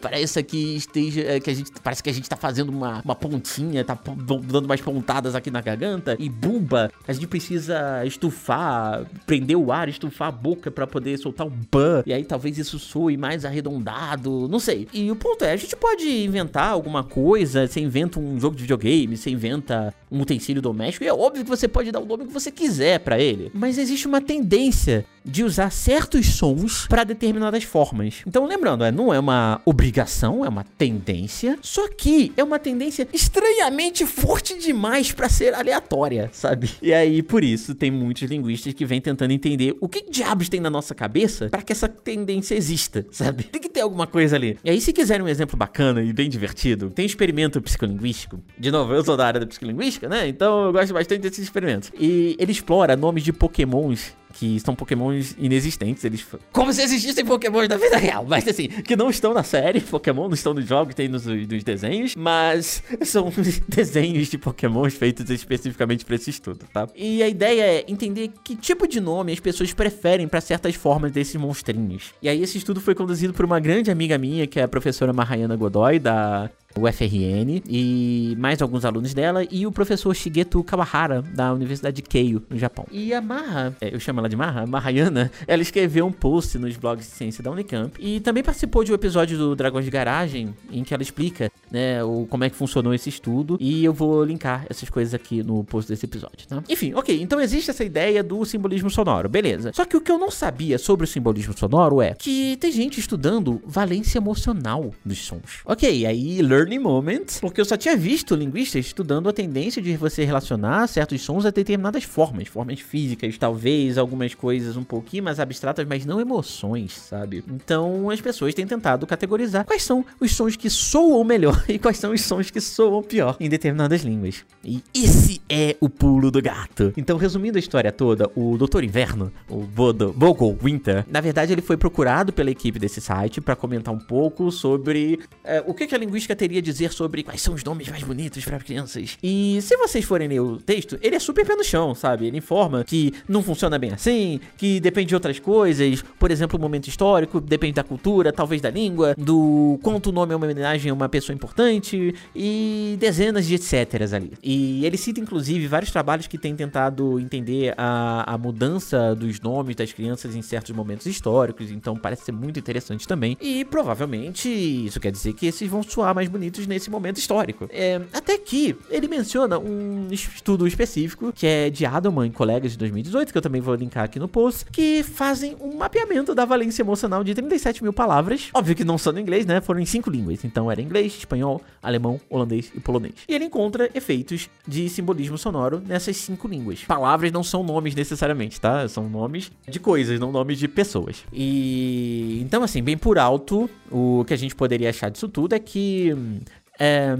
parece 0.00 0.42
que 0.42 0.76
esteja. 0.76 1.20
É, 1.20 1.38
que 1.38 1.50
a 1.50 1.54
gente, 1.54 1.70
parece 1.82 2.02
que 2.02 2.08
a 2.08 2.12
gente 2.12 2.26
tá 2.26 2.36
fazendo 2.36 2.70
uma, 2.70 3.02
uma 3.04 3.14
pontinha, 3.14 3.84
tá 3.84 3.98
dando 4.46 4.66
mais 4.66 4.80
pontadas 4.80 5.34
aqui 5.34 5.50
na 5.50 5.60
garganta. 5.60 6.16
E 6.18 6.30
Buba, 6.30 6.90
a 7.06 7.12
gente 7.12 7.26
precisa 7.26 8.02
estufar, 8.06 9.04
prender 9.26 9.58
o 9.58 9.70
ar, 9.70 9.90
estufar 9.90 10.28
a 10.28 10.32
boca 10.32 10.70
para 10.70 10.86
poder 10.86 11.18
soltar 11.18 11.46
o 11.46 11.50
ban. 11.50 12.02
E 12.06 12.14
aí 12.14 12.24
talvez 12.24 12.56
isso 12.56 12.78
soe 12.78 13.18
mais 13.18 13.44
arredondado. 13.44 14.48
Não 14.48 14.58
sei. 14.58 14.88
E 14.94 15.10
o 15.10 15.16
ponto 15.16 15.44
é, 15.44 15.52
a 15.52 15.56
gente 15.56 15.76
pode 15.76 16.08
inventar 16.08 16.70
alguma 16.70 17.04
coisa. 17.04 17.66
Você 17.66 17.80
inventa 17.80 18.18
um 18.18 18.40
jogo 18.40 18.56
de 18.56 18.62
videogame, 18.62 19.18
você 19.18 19.28
inventa 19.28 19.92
um 20.10 20.22
utensílio 20.22 20.62
doméstico. 20.62 21.04
E 21.04 21.08
é 21.08 21.12
óbvio 21.12 21.44
que 21.44 21.50
você 21.50 21.68
pode 21.68 21.92
dar 21.92 22.00
o 22.00 22.06
nome 22.06 22.24
que 22.24 22.32
você 22.32 22.50
quiser 22.50 23.00
para 23.00 23.20
ele. 23.20 23.50
Mas 23.52 23.76
existe 23.76 24.06
uma 24.06 24.22
tendência 24.22 25.04
de 25.28 25.44
usar 25.44 25.70
certos 25.70 26.26
sons 26.26 26.86
para 26.88 27.04
determinadas 27.04 27.64
formas. 27.64 28.22
Então, 28.26 28.46
lembrando, 28.46 28.84
é, 28.84 28.90
não 28.90 29.12
é 29.12 29.18
uma 29.18 29.60
obrigação, 29.64 30.44
é 30.44 30.48
uma 30.48 30.64
tendência, 30.64 31.58
só 31.62 31.88
que 31.88 32.32
é 32.36 32.42
uma 32.42 32.58
tendência 32.58 33.06
estranhamente 33.12 34.06
forte 34.06 34.58
demais 34.58 35.12
para 35.12 35.28
ser 35.28 35.54
aleatória, 35.54 36.30
sabe? 36.32 36.70
E 36.80 36.92
aí, 36.92 37.22
por 37.22 37.44
isso, 37.44 37.74
tem 37.74 37.90
muitos 37.90 38.22
linguistas 38.28 38.72
que 38.72 38.84
vêm 38.84 39.00
tentando 39.00 39.32
entender 39.32 39.76
o 39.80 39.88
que 39.88 40.10
diabos 40.10 40.48
tem 40.48 40.60
na 40.60 40.70
nossa 40.70 40.94
cabeça 40.94 41.48
para 41.48 41.62
que 41.62 41.72
essa 41.72 41.88
tendência 41.88 42.54
exista, 42.54 43.06
sabe? 43.10 43.44
Tem 43.44 43.60
que 43.60 43.68
ter 43.68 43.80
alguma 43.80 44.06
coisa 44.06 44.36
ali. 44.36 44.58
E 44.64 44.70
aí, 44.70 44.80
se 44.80 44.92
quiserem 44.92 45.24
um 45.24 45.28
exemplo 45.28 45.56
bacana 45.56 46.02
e 46.02 46.12
bem 46.12 46.28
divertido, 46.28 46.90
tem 46.90 47.04
um 47.04 47.06
experimento 47.06 47.60
psicolinguístico. 47.60 48.40
De 48.58 48.70
novo, 48.70 48.94
eu 48.94 49.04
sou 49.04 49.16
da 49.16 49.26
área 49.26 49.40
da 49.40 49.46
psicolinguística, 49.46 50.08
né? 50.08 50.26
Então 50.28 50.66
eu 50.66 50.72
gosto 50.72 50.94
bastante 50.94 51.20
desses 51.20 51.44
experimentos. 51.44 51.92
E 51.98 52.36
ele 52.38 52.52
explora 52.52 52.96
nomes 52.96 53.22
de 53.22 53.32
pokémons 53.32 54.12
que 54.34 54.58
são 54.60 54.74
pokémons 54.74 55.34
inexistentes. 55.38 56.04
Eles. 56.04 56.26
Como 56.52 56.72
se 56.72 56.82
existissem 56.82 57.24
pokémons 57.24 57.68
na 57.68 57.76
vida 57.76 57.96
real, 57.96 58.24
mas 58.28 58.46
assim, 58.46 58.68
que 58.68 58.96
não 58.96 59.10
estão 59.10 59.32
na 59.32 59.42
série. 59.42 59.80
Pokémon 59.80 60.26
não 60.28 60.34
estão 60.34 60.54
nos 60.54 60.66
jogos, 60.66 60.94
tem 60.94 61.08
nos, 61.08 61.26
nos 61.26 61.64
desenhos, 61.64 62.14
mas 62.14 62.82
são 63.02 63.32
desenhos 63.68 64.28
de 64.28 64.38
pokémons 64.38 64.94
feitos 64.94 65.28
especificamente 65.30 66.04
para 66.04 66.14
esse 66.14 66.30
estudo, 66.30 66.64
tá? 66.72 66.86
E 66.94 67.22
a 67.22 67.28
ideia 67.28 67.62
é 67.62 67.84
entender 67.88 68.30
que 68.44 68.56
tipo 68.56 68.86
de 68.86 69.00
nome 69.00 69.32
as 69.32 69.40
pessoas 69.40 69.72
preferem 69.72 70.28
para 70.28 70.40
certas 70.40 70.74
formas 70.74 71.12
desses 71.12 71.36
monstrinhos. 71.36 72.14
E 72.22 72.28
aí 72.28 72.42
esse 72.42 72.58
estudo 72.58 72.80
foi 72.80 72.94
conduzido 72.94 73.32
por 73.32 73.44
uma 73.44 73.60
grande 73.60 73.90
amiga 73.90 74.18
minha, 74.18 74.46
que 74.46 74.60
é 74.60 74.62
a 74.62 74.68
professora 74.68 75.12
Mahayana 75.12 75.56
Godoy, 75.56 75.98
da 75.98 76.50
o 76.76 76.90
FRN, 76.90 77.62
e 77.68 78.36
mais 78.38 78.62
alguns 78.62 78.84
alunos 78.84 79.14
dela, 79.14 79.44
e 79.50 79.66
o 79.66 79.72
professor 79.72 80.14
Shigeto 80.14 80.62
Kawahara, 80.62 81.22
da 81.22 81.52
Universidade 81.52 81.96
de 81.96 82.02
Keio, 82.02 82.42
no 82.48 82.58
Japão. 82.58 82.86
E 82.90 83.12
a 83.12 83.20
Maha, 83.20 83.74
é, 83.80 83.94
eu 83.94 84.00
chamo 84.00 84.20
ela 84.20 84.28
de 84.28 84.36
Maha, 84.36 84.66
Mahayana, 84.66 85.30
ela 85.46 85.62
escreveu 85.62 86.06
um 86.06 86.12
post 86.12 86.58
nos 86.58 86.76
blogs 86.76 87.06
de 87.06 87.12
ciência 87.12 87.42
da 87.42 87.50
Unicamp, 87.50 87.92
e 87.98 88.20
também 88.20 88.42
participou 88.42 88.84
de 88.84 88.92
um 88.92 88.94
episódio 88.94 89.36
do 89.36 89.56
Dragões 89.56 89.84
de 89.84 89.90
Garagem, 89.90 90.54
em 90.70 90.84
que 90.84 90.94
ela 90.94 91.02
explica, 91.02 91.50
né, 91.70 92.02
o, 92.04 92.26
como 92.26 92.44
é 92.44 92.50
que 92.50 92.56
funcionou 92.56 92.94
esse 92.94 93.08
estudo, 93.08 93.56
e 93.60 93.84
eu 93.84 93.92
vou 93.92 94.24
linkar 94.24 94.66
essas 94.68 94.88
coisas 94.88 95.14
aqui 95.14 95.42
no 95.42 95.64
post 95.64 95.90
desse 95.90 96.06
episódio, 96.06 96.46
tá? 96.46 96.62
Enfim, 96.68 96.92
ok, 96.94 97.20
então 97.20 97.40
existe 97.40 97.70
essa 97.70 97.84
ideia 97.84 98.22
do 98.22 98.44
simbolismo 98.44 98.90
sonoro, 98.90 99.28
beleza. 99.28 99.72
Só 99.74 99.84
que 99.84 99.96
o 99.96 100.00
que 100.00 100.12
eu 100.12 100.18
não 100.18 100.30
sabia 100.30 100.78
sobre 100.78 101.04
o 101.04 101.06
simbolismo 101.06 101.56
sonoro 101.56 102.00
é 102.00 102.14
que 102.14 102.56
tem 102.58 102.70
gente 102.70 103.00
estudando 103.00 103.60
valência 103.66 104.18
emocional 104.18 104.92
dos 105.04 105.18
sons. 105.18 105.62
Ok, 105.64 106.06
aí 106.06 106.40
learning 106.58 106.80
moment, 106.80 107.24
porque 107.40 107.60
eu 107.60 107.64
só 107.64 107.76
tinha 107.76 107.96
visto 107.96 108.34
linguistas 108.34 108.86
estudando 108.86 109.28
a 109.28 109.32
tendência 109.32 109.80
de 109.80 109.96
você 109.96 110.24
relacionar 110.24 110.88
certos 110.88 111.20
sons 111.22 111.46
a 111.46 111.50
determinadas 111.50 112.02
formas, 112.02 112.48
formas 112.48 112.80
físicas, 112.80 113.38
talvez 113.38 113.96
algumas 113.96 114.34
coisas 114.34 114.76
um 114.76 114.82
pouquinho 114.82 115.22
mais 115.22 115.38
abstratas, 115.38 115.86
mas 115.88 116.04
não 116.04 116.20
emoções, 116.20 116.92
sabe? 116.92 117.44
Então 117.48 118.10
as 118.10 118.20
pessoas 118.20 118.54
têm 118.54 118.66
tentado 118.66 119.06
categorizar 119.06 119.64
quais 119.64 119.82
são 119.82 120.04
os 120.20 120.34
sons 120.34 120.56
que 120.56 120.68
soam 120.68 121.22
melhor 121.22 121.64
e 121.68 121.78
quais 121.78 121.98
são 121.98 122.12
os 122.12 122.22
sons 122.22 122.50
que 122.50 122.60
soam 122.60 123.02
pior 123.02 123.36
em 123.38 123.48
determinadas 123.48 124.02
línguas. 124.02 124.44
E 124.64 124.82
esse 124.92 125.40
é 125.48 125.76
o 125.80 125.88
pulo 125.88 126.30
do 126.30 126.42
gato. 126.42 126.92
Então, 126.96 127.16
resumindo 127.16 127.56
a 127.56 127.60
história 127.60 127.92
toda, 127.92 128.28
o 128.34 128.58
Doutor 128.58 128.82
Inverno, 128.82 129.32
o 129.48 129.60
Bodo, 129.60 130.14
Winter, 130.60 131.04
na 131.08 131.20
verdade 131.20 131.52
ele 131.52 131.62
foi 131.62 131.76
procurado 131.76 132.32
pela 132.32 132.50
equipe 132.50 132.78
desse 132.78 133.00
site 133.00 133.40
para 133.40 133.54
comentar 133.54 133.94
um 133.94 133.98
pouco 133.98 134.50
sobre 134.50 135.20
é, 135.44 135.62
o 135.64 135.72
que, 135.72 135.86
que 135.86 135.94
a 135.94 135.98
linguística 135.98 136.34
teria 136.34 136.47
dizer 136.48 136.92
sobre 136.92 137.22
quais 137.22 137.40
são 137.40 137.54
os 137.54 137.64
nomes 137.64 137.88
mais 137.88 138.02
bonitos 138.02 138.44
para 138.44 138.58
crianças. 138.58 139.16
E 139.22 139.58
se 139.62 139.76
vocês 139.76 140.04
forem 140.04 140.28
ler 140.28 140.40
o 140.40 140.56
texto, 140.56 140.98
ele 141.02 141.16
é 141.16 141.18
super 141.18 141.46
pé 141.46 141.54
no 141.54 141.64
chão, 141.64 141.94
sabe? 141.94 142.26
Ele 142.26 142.38
informa 142.38 142.84
que 142.84 143.12
não 143.28 143.42
funciona 143.42 143.78
bem 143.78 143.92
assim, 143.92 144.40
que 144.56 144.80
depende 144.80 145.08
de 145.08 145.14
outras 145.14 145.38
coisas, 145.38 146.02
por 146.18 146.30
exemplo, 146.30 146.58
o 146.58 146.60
momento 146.60 146.88
histórico, 146.88 147.40
depende 147.40 147.74
da 147.74 147.84
cultura, 147.84 148.32
talvez 148.32 148.60
da 148.60 148.70
língua, 148.70 149.14
do 149.16 149.78
quanto 149.82 150.08
o 150.10 150.12
nome 150.12 150.32
é 150.32 150.36
uma 150.36 150.46
homenagem 150.46 150.90
a 150.90 150.94
uma 150.94 151.08
pessoa 151.08 151.34
importante 151.34 152.14
e 152.34 152.96
dezenas 152.98 153.46
de 153.46 153.54
etc. 153.54 154.12
ali. 154.12 154.32
E 154.42 154.84
ele 154.84 154.96
cita 154.96 155.20
inclusive 155.20 155.66
vários 155.66 155.90
trabalhos 155.90 156.26
que 156.26 156.38
têm 156.38 156.54
tentado 156.54 157.18
entender 157.20 157.74
a, 157.76 158.34
a 158.34 158.38
mudança 158.38 159.14
dos 159.14 159.40
nomes 159.40 159.76
das 159.76 159.92
crianças 159.92 160.34
em 160.34 160.42
certos 160.42 160.74
momentos 160.74 161.06
históricos, 161.06 161.70
então 161.70 161.96
parece 161.96 162.24
ser 162.24 162.32
muito 162.32 162.58
interessante 162.58 163.06
também. 163.06 163.36
E 163.40 163.64
provavelmente 163.64 164.48
isso 164.48 165.00
quer 165.00 165.12
dizer 165.12 165.32
que 165.34 165.46
esses 165.46 165.68
vão 165.68 165.82
soar 165.82 166.14
mais 166.14 166.28
bonitos 166.28 166.37
nesse 166.38 166.90
momento 166.90 167.18
histórico. 167.18 167.68
É, 167.70 168.00
até 168.12 168.38
que 168.38 168.76
ele 168.90 169.08
menciona 169.08 169.58
um 169.58 170.08
estudo 170.10 170.66
específico 170.66 171.32
que 171.32 171.46
é 171.46 171.70
de 171.70 171.84
Adelman 171.84 172.28
e 172.28 172.30
colegas 172.30 172.72
de 172.72 172.78
2018, 172.78 173.32
que 173.32 173.38
eu 173.38 173.42
também 173.42 173.60
vou 173.60 173.74
linkar 173.74 174.04
aqui 174.04 174.18
no 174.18 174.28
post, 174.28 174.64
que 174.66 175.02
fazem 175.02 175.56
um 175.60 175.76
mapeamento 175.76 176.34
da 176.34 176.44
valência 176.44 176.82
emocional 176.82 177.22
de 177.22 177.34
37 177.34 177.82
mil 177.82 177.92
palavras. 177.92 178.48
Óbvio 178.54 178.74
que 178.74 178.84
não 178.84 178.98
são 178.98 179.12
no 179.12 179.20
inglês, 179.20 179.46
né? 179.46 179.60
Foram 179.60 179.80
em 179.80 179.86
cinco 179.86 180.10
línguas. 180.10 180.44
Então 180.44 180.70
era 180.70 180.80
inglês, 180.80 181.16
espanhol, 181.18 181.60
alemão, 181.82 182.20
holandês 182.30 182.70
e 182.74 182.80
polonês. 182.80 183.14
E 183.28 183.34
ele 183.34 183.44
encontra 183.44 183.90
efeitos 183.94 184.48
de 184.66 184.88
simbolismo 184.88 185.36
sonoro 185.36 185.82
nessas 185.86 186.16
cinco 186.16 186.48
línguas. 186.48 186.84
Palavras 186.84 187.32
não 187.32 187.42
são 187.42 187.62
nomes 187.62 187.94
necessariamente, 187.94 188.60
tá? 188.60 188.88
São 188.88 189.08
nomes 189.08 189.50
de 189.66 189.80
coisas, 189.80 190.18
não 190.18 190.32
nomes 190.32 190.58
de 190.58 190.68
pessoas. 190.68 191.24
E 191.32 192.40
então, 192.40 192.62
assim, 192.62 192.82
bem 192.82 192.96
por 192.96 193.18
alto, 193.18 193.68
o 193.90 194.24
que 194.26 194.34
a 194.34 194.36
gente 194.36 194.54
poderia 194.54 194.90
achar 194.90 195.10
disso 195.10 195.28
tudo 195.28 195.54
é 195.54 195.58
que 195.58 196.14
um, 196.28 196.44
é, 196.78 197.16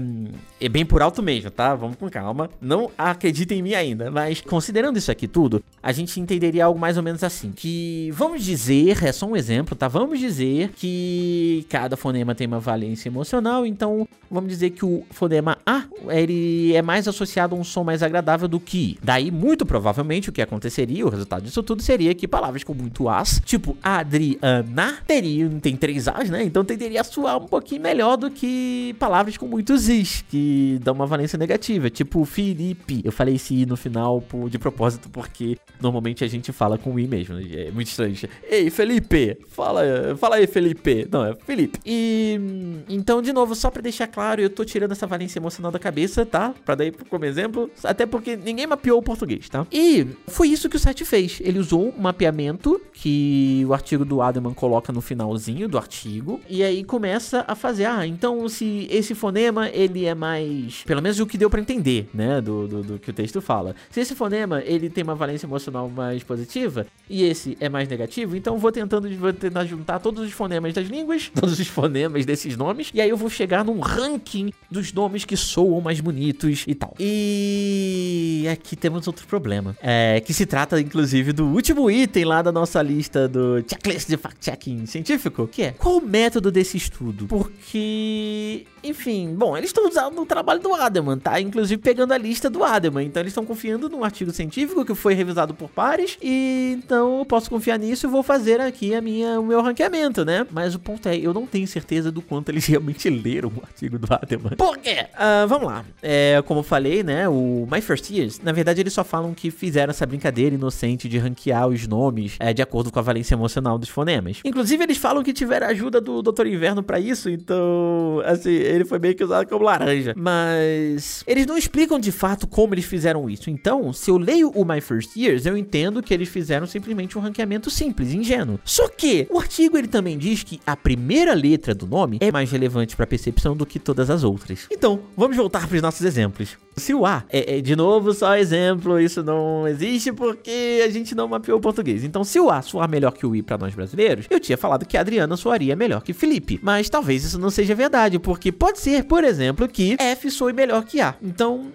é, 0.61 0.69
bem 0.69 0.85
por 0.85 1.01
alto 1.01 1.21
mesmo, 1.21 1.51
tá? 1.51 1.75
Vamos 1.75 1.97
com 1.97 2.09
calma. 2.09 2.49
Não 2.61 2.89
acreditem 2.97 3.59
em 3.59 3.61
mim 3.61 3.73
ainda, 3.73 4.09
mas 4.09 4.39
considerando 4.39 4.97
isso 4.97 5.11
aqui 5.11 5.27
tudo, 5.27 5.61
a 5.83 5.91
gente 5.91 6.17
entenderia 6.19 6.65
algo 6.65 6.79
mais 6.79 6.95
ou 6.95 7.03
menos 7.03 7.23
assim: 7.23 7.51
que 7.51 8.09
vamos 8.13 8.43
dizer, 8.43 9.03
é 9.03 9.11
só 9.11 9.25
um 9.25 9.35
exemplo, 9.35 9.75
tá? 9.75 9.87
Vamos 9.89 10.17
dizer 10.17 10.69
que 10.75 11.65
cada 11.69 11.97
fonema 11.97 12.33
tem 12.33 12.47
uma 12.47 12.59
valência 12.59 13.09
emocional, 13.09 13.65
então 13.65 14.07
vamos 14.31 14.49
dizer 14.49 14.69
que 14.69 14.85
o 14.85 15.03
fonema 15.09 15.57
A 15.65 15.83
ele 16.09 16.73
é 16.73 16.81
mais 16.81 17.07
associado 17.07 17.55
a 17.55 17.59
um 17.59 17.63
som 17.63 17.83
mais 17.83 18.01
agradável 18.01 18.47
do 18.47 18.59
que. 18.59 18.97
Daí, 19.03 19.29
muito 19.29 19.65
provavelmente, 19.65 20.29
o 20.29 20.31
que 20.31 20.41
aconteceria, 20.41 21.05
o 21.05 21.09
resultado 21.09 21.43
disso 21.43 21.61
tudo 21.61 21.81
seria 21.81 22.15
que 22.15 22.27
palavras 22.27 22.63
com 22.63 22.73
muito 22.73 23.09
As, 23.09 23.41
tipo 23.43 23.75
Adriana, 23.83 24.99
teriam, 25.05 25.59
tem 25.59 25.75
três 25.75 26.07
As, 26.07 26.29
né? 26.29 26.43
Então 26.43 26.63
tenderia 26.63 27.01
a 27.01 27.03
soar 27.03 27.37
um 27.37 27.47
pouquinho 27.47 27.81
melhor 27.81 28.15
do 28.15 28.31
que 28.31 28.95
palavras 28.97 29.35
com 29.35 29.48
muitos 29.49 29.89
is, 29.89 30.23
que 30.29 30.79
dão 30.81 30.93
uma 30.93 31.05
valência 31.05 31.37
negativa. 31.37 31.89
Tipo 31.89 32.23
Felipe. 32.25 33.01
Eu 33.03 33.11
falei 33.11 33.35
esse 33.35 33.53
i 33.55 33.65
no 33.65 33.75
final 33.75 34.23
de 34.49 34.59
propósito, 34.59 35.09
porque 35.09 35.57
normalmente 35.81 36.23
a 36.23 36.27
gente 36.27 36.51
fala 36.51 36.77
com 36.77 36.97
i 36.99 37.07
mesmo. 37.07 37.37
É 37.39 37.71
muito 37.71 37.87
estranho. 37.87 38.15
Ei, 38.49 38.69
Felipe! 38.69 39.37
Fala, 39.49 39.81
fala 40.17 40.35
aí, 40.35 40.47
Felipe. 40.47 41.07
Não, 41.11 41.25
é 41.25 41.35
Felipe. 41.35 41.79
E 41.85 42.39
então, 42.87 43.21
de 43.21 43.33
novo, 43.33 43.55
só 43.55 43.71
pra 43.71 43.81
deixar 43.81 44.07
claro, 44.07 44.41
eu 44.41 44.49
tô 44.49 44.63
tirando 44.63 44.91
essa 44.91 45.07
valência 45.07 45.39
emocional 45.39 45.71
da 45.71 45.79
cabeça, 45.79 46.25
tá? 46.25 46.53
Pra 46.63 46.75
daí, 46.75 46.91
como 46.91 47.25
exemplo, 47.25 47.69
até 47.83 48.05
porque 48.05 48.35
ninguém 48.35 48.67
mapeou 48.67 48.99
o 48.99 49.03
português, 49.03 49.49
tá? 49.49 49.65
E 49.71 50.05
foi 50.27 50.49
isso 50.49 50.69
que 50.69 50.75
o 50.75 50.79
site 50.79 51.03
fez. 51.05 51.39
Ele 51.41 51.57
usou 51.59 51.89
um 51.89 52.01
mapeamento 52.01 52.79
que 52.93 53.63
o 53.67 53.73
artigo 53.73 54.05
do 54.05 54.21
Adelman 54.21 54.53
coloca 54.53 54.91
no 54.91 55.01
finalzinho 55.01 55.67
do 55.67 55.77
artigo, 55.77 56.39
e 56.49 56.63
aí 56.63 56.83
começa 56.83 57.45
a 57.47 57.55
fazer, 57.55 57.85
ah, 57.85 58.05
então 58.05 58.47
se 58.49 58.87
esse 58.91 59.15
fonema 59.15 59.38
fonema, 59.39 59.69
ele 59.69 60.05
é 60.05 60.13
mais. 60.13 60.83
Pelo 60.83 61.01
menos 61.01 61.19
o 61.19 61.25
que 61.25 61.37
deu 61.37 61.49
para 61.49 61.61
entender, 61.61 62.09
né? 62.13 62.41
Do, 62.41 62.67
do, 62.67 62.83
do, 62.83 62.99
que 62.99 63.09
o 63.09 63.13
texto 63.13 63.41
fala. 63.41 63.75
Se 63.89 64.01
esse 64.01 64.13
fonema 64.13 64.61
ele 64.65 64.89
tem 64.89 65.03
uma 65.03 65.15
valência 65.15 65.45
emocional 65.45 65.89
mais 65.89 66.23
positiva 66.23 66.85
e 67.09 67.23
esse 67.23 67.57
é 67.59 67.69
mais 67.69 67.87
negativo, 67.87 68.35
então 68.35 68.57
vou 68.57 68.71
tentando 68.71 69.09
vou 69.17 69.31
tentar 69.31 69.65
juntar 69.65 69.99
todos 69.99 70.25
os 70.25 70.31
fonemas 70.31 70.73
das 70.73 70.87
línguas, 70.87 71.31
todos 71.33 71.57
os 71.59 71.67
fonemas 71.67 72.25
desses 72.25 72.57
nomes, 72.57 72.91
e 72.93 72.99
aí 72.99 73.09
eu 73.09 73.17
vou 73.17 73.29
chegar 73.29 73.63
num 73.63 73.79
ranking 73.79 74.51
dos 74.69 74.91
nomes 74.91 75.23
que 75.23 75.37
soam 75.37 75.79
mais 75.79 76.01
bonitos 76.01 76.65
e 76.67 76.75
tal. 76.75 76.93
E 76.99 78.45
aqui 78.51 78.75
temos 78.75 79.07
outro 79.07 79.25
problema. 79.25 79.75
É 79.81 80.19
que 80.19 80.33
se 80.33 80.45
trata, 80.45 80.79
inclusive, 80.79 81.31
do 81.31 81.45
último 81.45 81.89
item 81.89 82.25
lá 82.25 82.41
da 82.41 82.51
nossa 82.51 82.81
lista 82.81 83.27
do 83.27 83.63
checklist 83.67 84.09
de 84.09 84.17
fact-checking 84.17 84.85
científico, 84.85 85.47
que 85.47 85.63
é 85.63 85.71
qual 85.71 85.97
o 85.97 86.01
método 86.01 86.51
desse 86.51 86.75
estudo? 86.77 87.27
Porque 87.27 88.65
enfim, 88.83 89.33
bom, 89.35 89.57
eles 89.57 89.69
estão 89.69 89.87
usando 89.87 90.21
o 90.21 90.25
trabalho 90.25 90.59
do 90.59 90.73
Adelman, 90.73 91.17
tá? 91.17 91.39
Inclusive 91.39 91.81
pegando 91.81 92.13
a 92.13 92.17
lista 92.17 92.49
do 92.49 92.63
Adelman. 92.63 93.05
Então 93.05 93.21
eles 93.21 93.31
estão 93.31 93.45
confiando 93.45 93.89
num 93.89 94.03
artigo 94.03 94.31
científico 94.31 94.85
que 94.85 94.95
foi 94.95 95.13
revisado 95.13 95.53
por 95.53 95.69
pares. 95.69 96.17
E 96.21 96.77
então 96.77 97.19
eu 97.19 97.25
posso 97.25 97.49
confiar 97.49 97.77
nisso 97.77 98.07
e 98.07 98.09
vou 98.09 98.23
fazer 98.23 98.61
aqui 98.61 98.93
a 98.93 99.01
minha, 99.01 99.39
o 99.39 99.45
meu 99.45 99.61
ranqueamento, 99.61 100.23
né? 100.23 100.45
Mas 100.51 100.75
o 100.75 100.79
ponto 100.79 101.07
é, 101.07 101.17
eu 101.17 101.33
não 101.33 101.45
tenho 101.45 101.67
certeza 101.67 102.11
do 102.11 102.21
quanto 102.21 102.49
eles 102.49 102.65
realmente 102.67 103.09
leram 103.09 103.49
o 103.49 103.61
artigo 103.61 103.97
do 103.97 104.13
Adelman. 104.13 104.55
Por 104.57 104.77
quê? 104.77 105.07
Uh, 105.13 105.47
vamos 105.47 105.67
lá. 105.67 105.85
É, 106.01 106.41
como 106.45 106.61
eu 106.61 106.63
falei, 106.63 107.03
né? 107.03 107.27
O 107.27 107.67
My 107.69 107.81
First 107.81 108.09
Years, 108.09 108.39
na 108.41 108.51
verdade, 108.51 108.81
eles 108.81 108.93
só 108.93 109.03
falam 109.03 109.33
que 109.33 109.51
fizeram 109.51 109.91
essa 109.91 110.05
brincadeira 110.05 110.55
inocente 110.55 111.07
de 111.07 111.17
ranquear 111.17 111.67
os 111.67 111.87
nomes 111.87 112.35
é, 112.39 112.53
de 112.53 112.61
acordo 112.61 112.91
com 112.91 112.99
a 112.99 113.01
valência 113.01 113.35
emocional 113.35 113.77
dos 113.77 113.89
fonemas. 113.89 114.39
Inclusive, 114.43 114.83
eles 114.83 114.97
falam 114.97 115.23
que 115.23 115.33
tiveram 115.33 115.67
ajuda 115.67 115.99
do 115.99 116.21
Dr. 116.21 116.47
Inverno 116.47 116.83
para 116.83 116.99
isso, 116.99 117.29
então, 117.29 118.21
assim, 118.25 118.68
ele 118.69 118.85
foi 118.85 118.99
meio 118.99 119.15
que 119.15 119.23
usado 119.23 119.47
como 119.47 119.63
laranja. 119.63 120.13
Mas 120.15 121.23
eles 121.25 121.45
não 121.45 121.57
explicam 121.57 121.99
de 121.99 122.11
fato 122.11 122.47
como 122.47 122.73
eles 122.73 122.85
fizeram 122.85 123.29
isso. 123.29 123.49
Então, 123.49 123.91
se 123.91 124.11
eu 124.11 124.17
leio 124.17 124.49
o 124.49 124.65
My 124.65 124.81
First 124.81 125.15
Years, 125.15 125.45
eu 125.45 125.57
entendo 125.57 126.01
que 126.01 126.13
eles 126.13 126.29
fizeram 126.29 126.67
simplesmente 126.67 127.17
um 127.17 127.21
ranqueamento 127.21 127.69
simples, 127.69 128.13
ingênuo. 128.13 128.59
Só 128.63 128.87
que 128.87 129.27
o 129.29 129.39
artigo 129.39 129.77
ele 129.77 129.87
também 129.87 130.17
diz 130.17 130.43
que 130.43 130.59
a 130.65 130.75
primeira 130.75 131.33
letra 131.33 131.73
do 131.73 131.87
nome 131.87 132.17
é 132.21 132.31
mais 132.31 132.51
relevante 132.51 132.95
para 132.95 133.03
a 133.03 133.07
percepção 133.07 133.55
do 133.55 133.65
que 133.65 133.79
todas 133.79 134.09
as 134.09 134.23
outras. 134.23 134.67
Então, 134.71 134.99
vamos 135.15 135.37
voltar 135.37 135.67
para 135.67 135.75
os 135.75 135.81
nossos 135.81 136.05
exemplos. 136.05 136.57
Se 136.79 136.93
o 136.93 137.05
A 137.05 137.23
é, 137.29 137.57
é, 137.57 137.61
de 137.61 137.75
novo 137.75 138.13
só 138.13 138.35
exemplo, 138.37 138.99
isso 138.99 139.23
não 139.23 139.67
existe 139.67 140.11
porque 140.11 140.81
a 140.85 140.89
gente 140.89 141.13
não 141.13 141.27
mapeou 141.27 141.57
o 141.57 141.61
português. 141.61 142.03
Então, 142.03 142.23
se 142.23 142.39
o 142.39 142.49
A 142.49 142.61
soar 142.61 142.89
melhor 142.89 143.11
que 143.11 143.25
o 143.25 143.35
I 143.35 143.41
para 143.41 143.57
nós 143.57 143.75
brasileiros, 143.75 144.25
eu 144.29 144.39
tinha 144.39 144.57
falado 144.57 144.85
que 144.85 144.97
Adriana 144.97 145.35
soaria 145.37 145.75
melhor 145.75 146.01
que 146.01 146.13
Felipe. 146.13 146.59
Mas 146.63 146.89
talvez 146.89 147.23
isso 147.23 147.39
não 147.39 147.49
seja 147.49 147.75
verdade, 147.75 148.17
porque 148.19 148.51
pode 148.51 148.79
ser, 148.79 149.03
por 149.03 149.23
exemplo, 149.23 149.67
que 149.67 149.95
F 149.99 150.31
soe 150.31 150.53
melhor 150.53 150.83
que 150.83 151.01
A. 151.01 151.15
Então, 151.21 151.71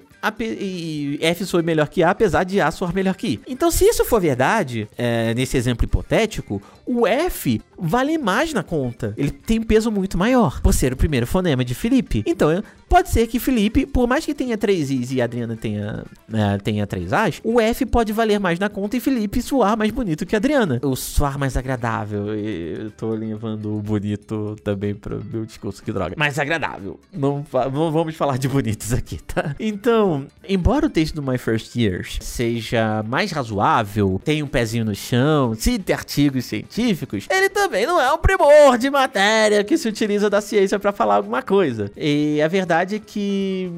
F 1.21 1.45
soe 1.45 1.63
melhor 1.63 1.89
que 1.89 2.03
A, 2.03 2.11
apesar 2.11 2.45
de 2.45 2.61
A 2.61 2.71
soar 2.71 2.95
melhor 2.95 3.15
que 3.15 3.27
I. 3.27 3.41
Então, 3.47 3.71
se 3.71 3.85
isso 3.85 4.05
for 4.05 4.21
verdade, 4.21 4.89
é, 4.97 5.35
nesse 5.35 5.57
exemplo 5.57 5.85
hipotético, 5.85 6.63
o 6.87 7.07
F 7.07 7.61
vale 7.79 8.17
mais 8.17 8.53
na 8.53 8.63
conta. 8.63 9.13
Ele 9.17 9.31
tem 9.31 9.59
um 9.59 9.63
peso 9.63 9.91
muito 9.91 10.17
maior, 10.17 10.61
por 10.61 10.73
ser 10.73 10.93
o 10.93 10.97
primeiro 10.97 11.27
fonema 11.27 11.65
de 11.65 11.75
Felipe. 11.75 12.23
Então, 12.27 12.63
pode 12.95 13.11
ser 13.11 13.27
que 13.27 13.41
Felipe, 13.41 13.87
por 13.87 14.07
mais 14.07 14.25
que 14.25 14.33
tenha 14.33 14.57
três 14.57 14.89
Is 14.89 15.11
e 15.11 15.21
a 15.21 15.25
Adriana 15.25 15.57
tenha, 15.57 16.05
né, 16.29 16.57
tenha 16.63 16.87
três 16.87 17.13
As, 17.13 17.41
o 17.43 17.61
F 17.61 17.85
pode 17.87 18.13
valer 18.13 18.39
mais 18.39 18.57
na 18.61 18.69
conta 18.69 18.97
e 18.97 19.01
Felipe 19.01 19.43
soar 19.43 19.77
mais 19.77 19.91
bonito 19.91 20.25
que 20.25 20.37
a 20.37 20.39
Adriana. 20.39 20.79
O 20.81 20.95
soar 20.95 21.37
mais 21.37 21.57
agradável. 21.57 22.33
Eu 22.33 22.93
tô 22.93 23.11
levando 23.11 23.77
o 23.77 23.83
bonito 23.83 24.55
também 24.63 24.95
pro 24.95 25.25
meu 25.25 25.45
discurso, 25.45 25.83
que 25.83 25.91
droga. 25.91 26.15
Mais 26.17 26.39
agradável. 26.39 27.01
Não, 27.13 27.45
não 27.73 27.91
vamos 27.91 28.15
falar 28.15 28.39
de 28.39 28.47
bonitos 28.47 28.93
aqui, 28.93 29.21
tá? 29.21 29.57
Então, 29.59 30.29
embora 30.49 30.87
o 30.87 30.89
texto 30.89 31.17
do 31.17 31.23
My 31.23 31.37
First 31.37 31.75
Years 31.75 32.19
seja 32.21 33.03
mais 33.09 33.33
razoável, 33.33 34.21
tenha 34.25 34.45
um 34.45 34.49
pezinho 34.49 34.85
no 34.85 34.95
chão, 34.95 35.53
cite 35.55 35.93
artigos 35.93 36.45
científicos, 36.45 37.27
ele 37.29 37.49
também 37.49 37.87
não 37.87 38.01
é 38.01 38.13
um 38.13 38.19
primor 38.19 38.79
de 38.79 38.89
matéria 38.89 39.65
que 39.65 39.77
se 39.77 39.89
utiliza 39.89 40.31
da 40.31 40.41
ciência 40.41 40.79
para 40.79 40.93
falar 40.93 41.17
alguma 41.17 41.43
coisa. 41.43 41.91
E 41.97 42.41
a 42.41 42.47
verdade 42.47 42.84
é 42.93 42.99
que, 42.99 43.71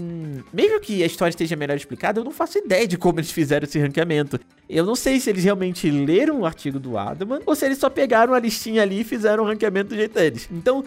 mesmo 0.53 0.81
que 0.81 1.03
a 1.03 1.07
história 1.07 1.31
esteja 1.31 1.55
melhor 1.57 1.77
explicada, 1.77 2.21
eu 2.21 2.25
não 2.25 2.33
faço 2.33 2.59
ideia 2.59 2.87
de 2.87 2.97
como 2.97 3.21
eles 3.21 3.31
fizeram 3.31 3.65
esse 3.65 3.79
ranqueamento. 3.79 4.41
Eu 4.69 4.85
não 4.85 4.95
sei 4.95 5.21
se 5.21 5.31
eles 5.31 5.45
realmente 5.45 5.91
leram 5.91 6.41
o 6.41 6.47
artigo 6.47 6.79
do 6.79 6.99
Adaman 6.99 7.41
ou 7.47 7.55
se 7.55 7.65
eles 7.65 7.79
só 7.79 7.89
pegaram 7.89 8.35
a 8.35 8.41
listinha 8.41 8.83
ali 8.83 9.01
e 9.01 9.05
fizeram 9.05 9.45
o 9.45 9.47
ranqueamento 9.47 9.91
do 9.91 9.95
jeito 9.97 10.15
deles. 10.15 10.49
Então, 10.51 10.85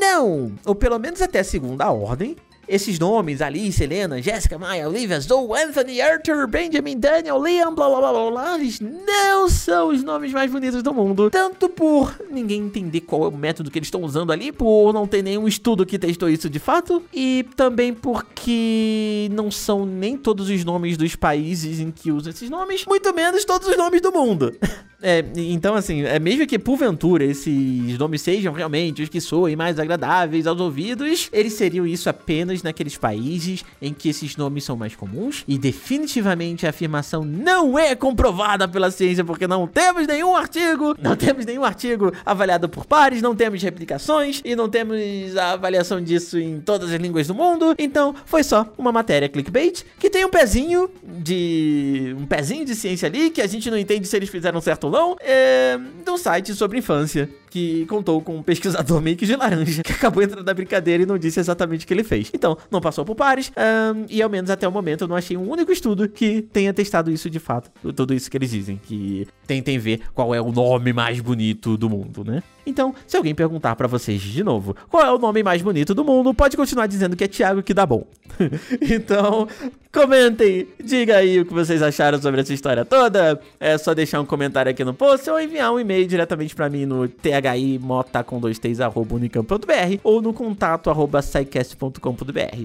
não! 0.00 0.52
Ou 0.64 0.74
pelo 0.74 0.98
menos 0.98 1.20
até 1.20 1.40
a 1.40 1.44
segunda 1.44 1.90
ordem, 1.90 2.36
esses 2.68 2.98
nomes, 2.98 3.40
Alice, 3.40 3.82
Helena, 3.82 4.20
Jessica, 4.20 4.58
Maya, 4.58 4.88
Olivia, 4.88 5.18
Zoe, 5.20 5.62
Anthony, 5.62 6.00
Arthur, 6.00 6.46
Benjamin, 6.46 6.98
Daniel, 6.98 7.42
Liam, 7.42 7.74
blá 7.74 7.88
blá 7.88 7.98
blá 7.98 8.12
blá 8.12 8.30
blá, 8.30 8.54
eles 8.58 8.80
não 8.80 9.48
são 9.48 9.88
os 9.88 10.04
nomes 10.04 10.32
mais 10.32 10.50
bonitos 10.50 10.82
do 10.82 10.92
mundo. 10.92 11.30
Tanto 11.30 11.68
por 11.68 12.14
ninguém 12.30 12.60
entender 12.60 13.00
qual 13.00 13.24
é 13.24 13.28
o 13.28 13.36
método 13.36 13.70
que 13.70 13.78
eles 13.78 13.86
estão 13.86 14.02
usando 14.02 14.32
ali, 14.32 14.52
por 14.52 14.92
não 14.92 15.06
ter 15.06 15.22
nenhum 15.22 15.48
estudo 15.48 15.86
que 15.86 15.98
testou 15.98 16.28
isso 16.28 16.50
de 16.50 16.58
fato, 16.58 17.02
e 17.12 17.46
também 17.56 17.94
porque 17.94 19.28
não 19.32 19.50
são 19.50 19.86
nem 19.86 20.16
todos 20.16 20.50
os 20.50 20.64
nomes 20.64 20.96
dos 20.96 21.16
países 21.16 21.80
em 21.80 21.90
que 21.90 22.12
usam 22.12 22.30
esses 22.30 22.50
nomes, 22.50 22.84
muito 22.84 23.14
menos 23.14 23.44
todos 23.44 23.66
os 23.66 23.76
nomes 23.76 24.00
do 24.00 24.12
mundo. 24.12 24.54
É, 25.00 25.24
então, 25.36 25.76
assim, 25.76 26.02
é 26.02 26.18
mesmo 26.18 26.44
que 26.44 26.58
porventura 26.58 27.24
esses 27.24 27.96
nomes 27.96 28.20
sejam 28.20 28.52
realmente 28.52 29.00
os 29.00 29.08
que 29.08 29.20
soem 29.20 29.54
mais 29.54 29.78
agradáveis 29.78 30.44
aos 30.44 30.60
ouvidos, 30.60 31.28
eles 31.32 31.52
seriam 31.52 31.86
isso 31.86 32.10
apenas 32.10 32.57
naqueles 32.62 32.96
países 32.96 33.64
em 33.80 33.92
que 33.92 34.08
esses 34.08 34.36
nomes 34.36 34.64
são 34.64 34.76
mais 34.76 34.96
comuns. 34.96 35.44
E 35.46 35.58
definitivamente 35.58 36.66
a 36.66 36.70
afirmação 36.70 37.24
não 37.24 37.78
é 37.78 37.94
comprovada 37.94 38.66
pela 38.66 38.90
ciência, 38.90 39.24
porque 39.24 39.46
não 39.46 39.66
temos 39.66 40.06
nenhum 40.06 40.34
artigo, 40.34 40.96
não 41.00 41.14
temos 41.14 41.44
nenhum 41.46 41.64
artigo 41.64 42.12
avaliado 42.24 42.68
por 42.68 42.84
pares, 42.84 43.22
não 43.22 43.36
temos 43.36 43.62
replicações 43.62 44.40
e 44.44 44.56
não 44.56 44.68
temos 44.68 45.36
a 45.36 45.52
avaliação 45.52 46.02
disso 46.02 46.38
em 46.38 46.60
todas 46.60 46.90
as 46.90 47.00
línguas 47.00 47.26
do 47.26 47.34
mundo. 47.34 47.74
Então, 47.78 48.14
foi 48.24 48.42
só 48.42 48.66
uma 48.76 48.90
matéria 48.90 49.28
clickbait 49.28 49.84
que 49.98 50.10
tem 50.10 50.24
um 50.24 50.30
pezinho 50.30 50.90
de. 51.02 52.16
um 52.18 52.26
pezinho 52.26 52.64
de 52.64 52.74
ciência 52.74 53.06
ali 53.06 53.30
que 53.30 53.40
a 53.40 53.46
gente 53.46 53.70
não 53.70 53.78
entende 53.78 54.08
se 54.08 54.16
eles 54.16 54.28
fizeram 54.28 54.60
certo 54.60 54.88
Cartolão 54.88 55.16
é, 55.20 55.76
de 56.04 56.10
um 56.10 56.16
site 56.16 56.54
sobre 56.54 56.78
infância 56.78 57.28
que 57.50 57.86
contou 57.86 58.20
com 58.20 58.36
um 58.36 58.42
pesquisador 58.42 59.00
meio 59.00 59.16
que 59.16 59.26
de 59.26 59.36
laranja 59.36 59.82
que 59.84 59.92
acabou 59.92 60.22
entrando 60.22 60.44
na 60.44 60.54
brincadeira 60.54 61.02
e 61.02 61.06
não 61.06 61.18
disse 61.18 61.40
exatamente 61.40 61.84
o 61.84 61.88
que 61.88 61.94
ele 61.94 62.04
fez. 62.04 62.30
Então, 62.34 62.56
não 62.70 62.80
passou 62.80 63.04
por 63.04 63.14
pares 63.14 63.50
um, 63.56 64.06
e 64.08 64.22
ao 64.22 64.30
menos 64.30 64.50
até 64.50 64.66
o 64.66 64.72
momento 64.72 65.04
eu 65.04 65.08
não 65.08 65.16
achei 65.16 65.36
um 65.36 65.50
único 65.50 65.72
estudo 65.72 66.08
que 66.08 66.42
tenha 66.42 66.72
testado 66.72 67.10
isso 67.10 67.28
de 67.28 67.38
fato. 67.38 67.70
Tudo 67.92 68.14
isso 68.14 68.30
que 68.30 68.36
eles 68.36 68.50
dizem, 68.50 68.80
que 68.82 69.26
tentem 69.46 69.78
ver 69.78 70.00
qual 70.14 70.34
é 70.34 70.40
o 70.40 70.52
nome 70.52 70.92
mais 70.92 71.20
bonito 71.20 71.76
do 71.76 71.88
mundo, 71.88 72.24
né? 72.24 72.42
Então, 72.66 72.94
se 73.06 73.16
alguém 73.16 73.34
perguntar 73.34 73.74
para 73.76 73.88
vocês 73.88 74.20
de 74.20 74.44
novo 74.44 74.76
qual 74.90 75.02
é 75.02 75.10
o 75.10 75.18
nome 75.18 75.42
mais 75.42 75.62
bonito 75.62 75.94
do 75.94 76.04
mundo, 76.04 76.34
pode 76.34 76.56
continuar 76.56 76.86
dizendo 76.86 77.16
que 77.16 77.24
é 77.24 77.28
Thiago 77.28 77.62
que 77.62 77.72
dá 77.72 77.86
bom. 77.86 78.06
então, 78.80 79.48
comentem, 79.92 80.68
diga 80.82 81.16
aí 81.16 81.40
o 81.40 81.44
que 81.44 81.52
vocês 81.52 81.82
acharam 81.82 82.20
sobre 82.20 82.40
essa 82.40 82.52
história 82.52 82.84
toda. 82.84 83.40
É 83.58 83.76
só 83.78 83.94
deixar 83.94 84.20
um 84.20 84.26
comentário 84.26 84.70
aqui 84.70 84.84
no 84.84 84.94
post 84.94 85.28
ou 85.28 85.40
enviar 85.40 85.72
um 85.72 85.80
e-mail 85.80 86.06
diretamente 86.06 86.54
para 86.54 86.68
mim 86.68 86.86
no 86.86 87.08
thimota 87.08 88.22
com 88.22 88.38
dois 88.38 88.58
t's, 88.58 88.80
arroba 88.80 89.14
unicamp.br 89.14 89.98
ou 90.04 90.22
no 90.22 90.32
contato 90.32 90.90
arroba 90.90 91.20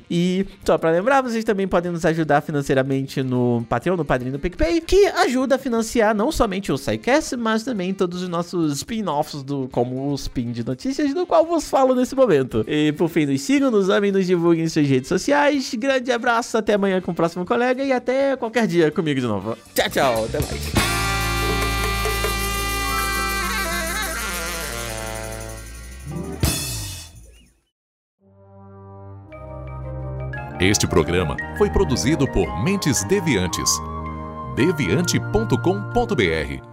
E 0.10 0.46
só 0.64 0.78
para 0.78 0.92
lembrar, 0.92 1.22
vocês 1.22 1.44
também 1.44 1.68
podem 1.68 1.92
nos 1.92 2.06
ajudar 2.06 2.42
financeiramente 2.42 3.24
no 3.24 3.66
Patreon, 3.68 3.96
no 3.96 4.06
Padrinho 4.06 4.34
do 4.34 4.40
PicPay, 4.40 4.82
que 4.82 5.08
ajuda 5.08 5.56
a 5.56 5.58
financiar 5.58 6.14
não 6.14 6.32
somente 6.32 6.72
o 6.72 6.78
SciCast, 6.78 7.36
mas 7.38 7.64
também 7.64 7.94
todos 7.94 8.22
os 8.22 8.30
nossos 8.30 8.74
spin-offs 8.78 9.44
do 9.44 9.68
como 9.72 10.12
o 10.12 10.16
Spin 10.16 10.52
de 10.52 10.66
Notícias, 10.66 11.14
do 11.14 11.26
qual 11.26 11.46
vos 11.46 11.70
falo 11.70 11.96
nesse 11.96 12.16
momento. 12.16 12.64
E 12.68 12.92
por 12.92 13.10
fim, 13.10 13.26
nos 13.26 13.42
sigam, 13.42 13.72
nos 13.72 13.90
amem, 13.90 14.12
nos 14.12 14.28
divulguem 14.28 14.66
em 14.66 14.70
suas 14.70 14.88
redes 14.88 15.08
sociais. 15.08 15.63
Grande 15.72 16.12
abraço, 16.12 16.58
até 16.58 16.74
amanhã 16.74 17.02
com 17.02 17.12
o 17.12 17.16
próximo 17.16 17.46
colega 17.46 17.84
e 17.84 17.92
até 17.92 18.36
qualquer 18.36 18.68
dia 18.68 18.92
comigo 18.92 19.20
de 19.20 19.28
novo. 19.28 19.58
Tchau, 19.74 19.90
tchau, 19.90 20.26
até 20.26 20.40
mais. 20.40 20.94
Este 30.60 30.88
programa 30.88 31.36
foi 31.58 31.70
produzido 31.70 32.26
por 32.32 32.64
Mentes 32.64 33.04
Deviantes. 33.04 33.70
deviante.com.br 34.56 36.73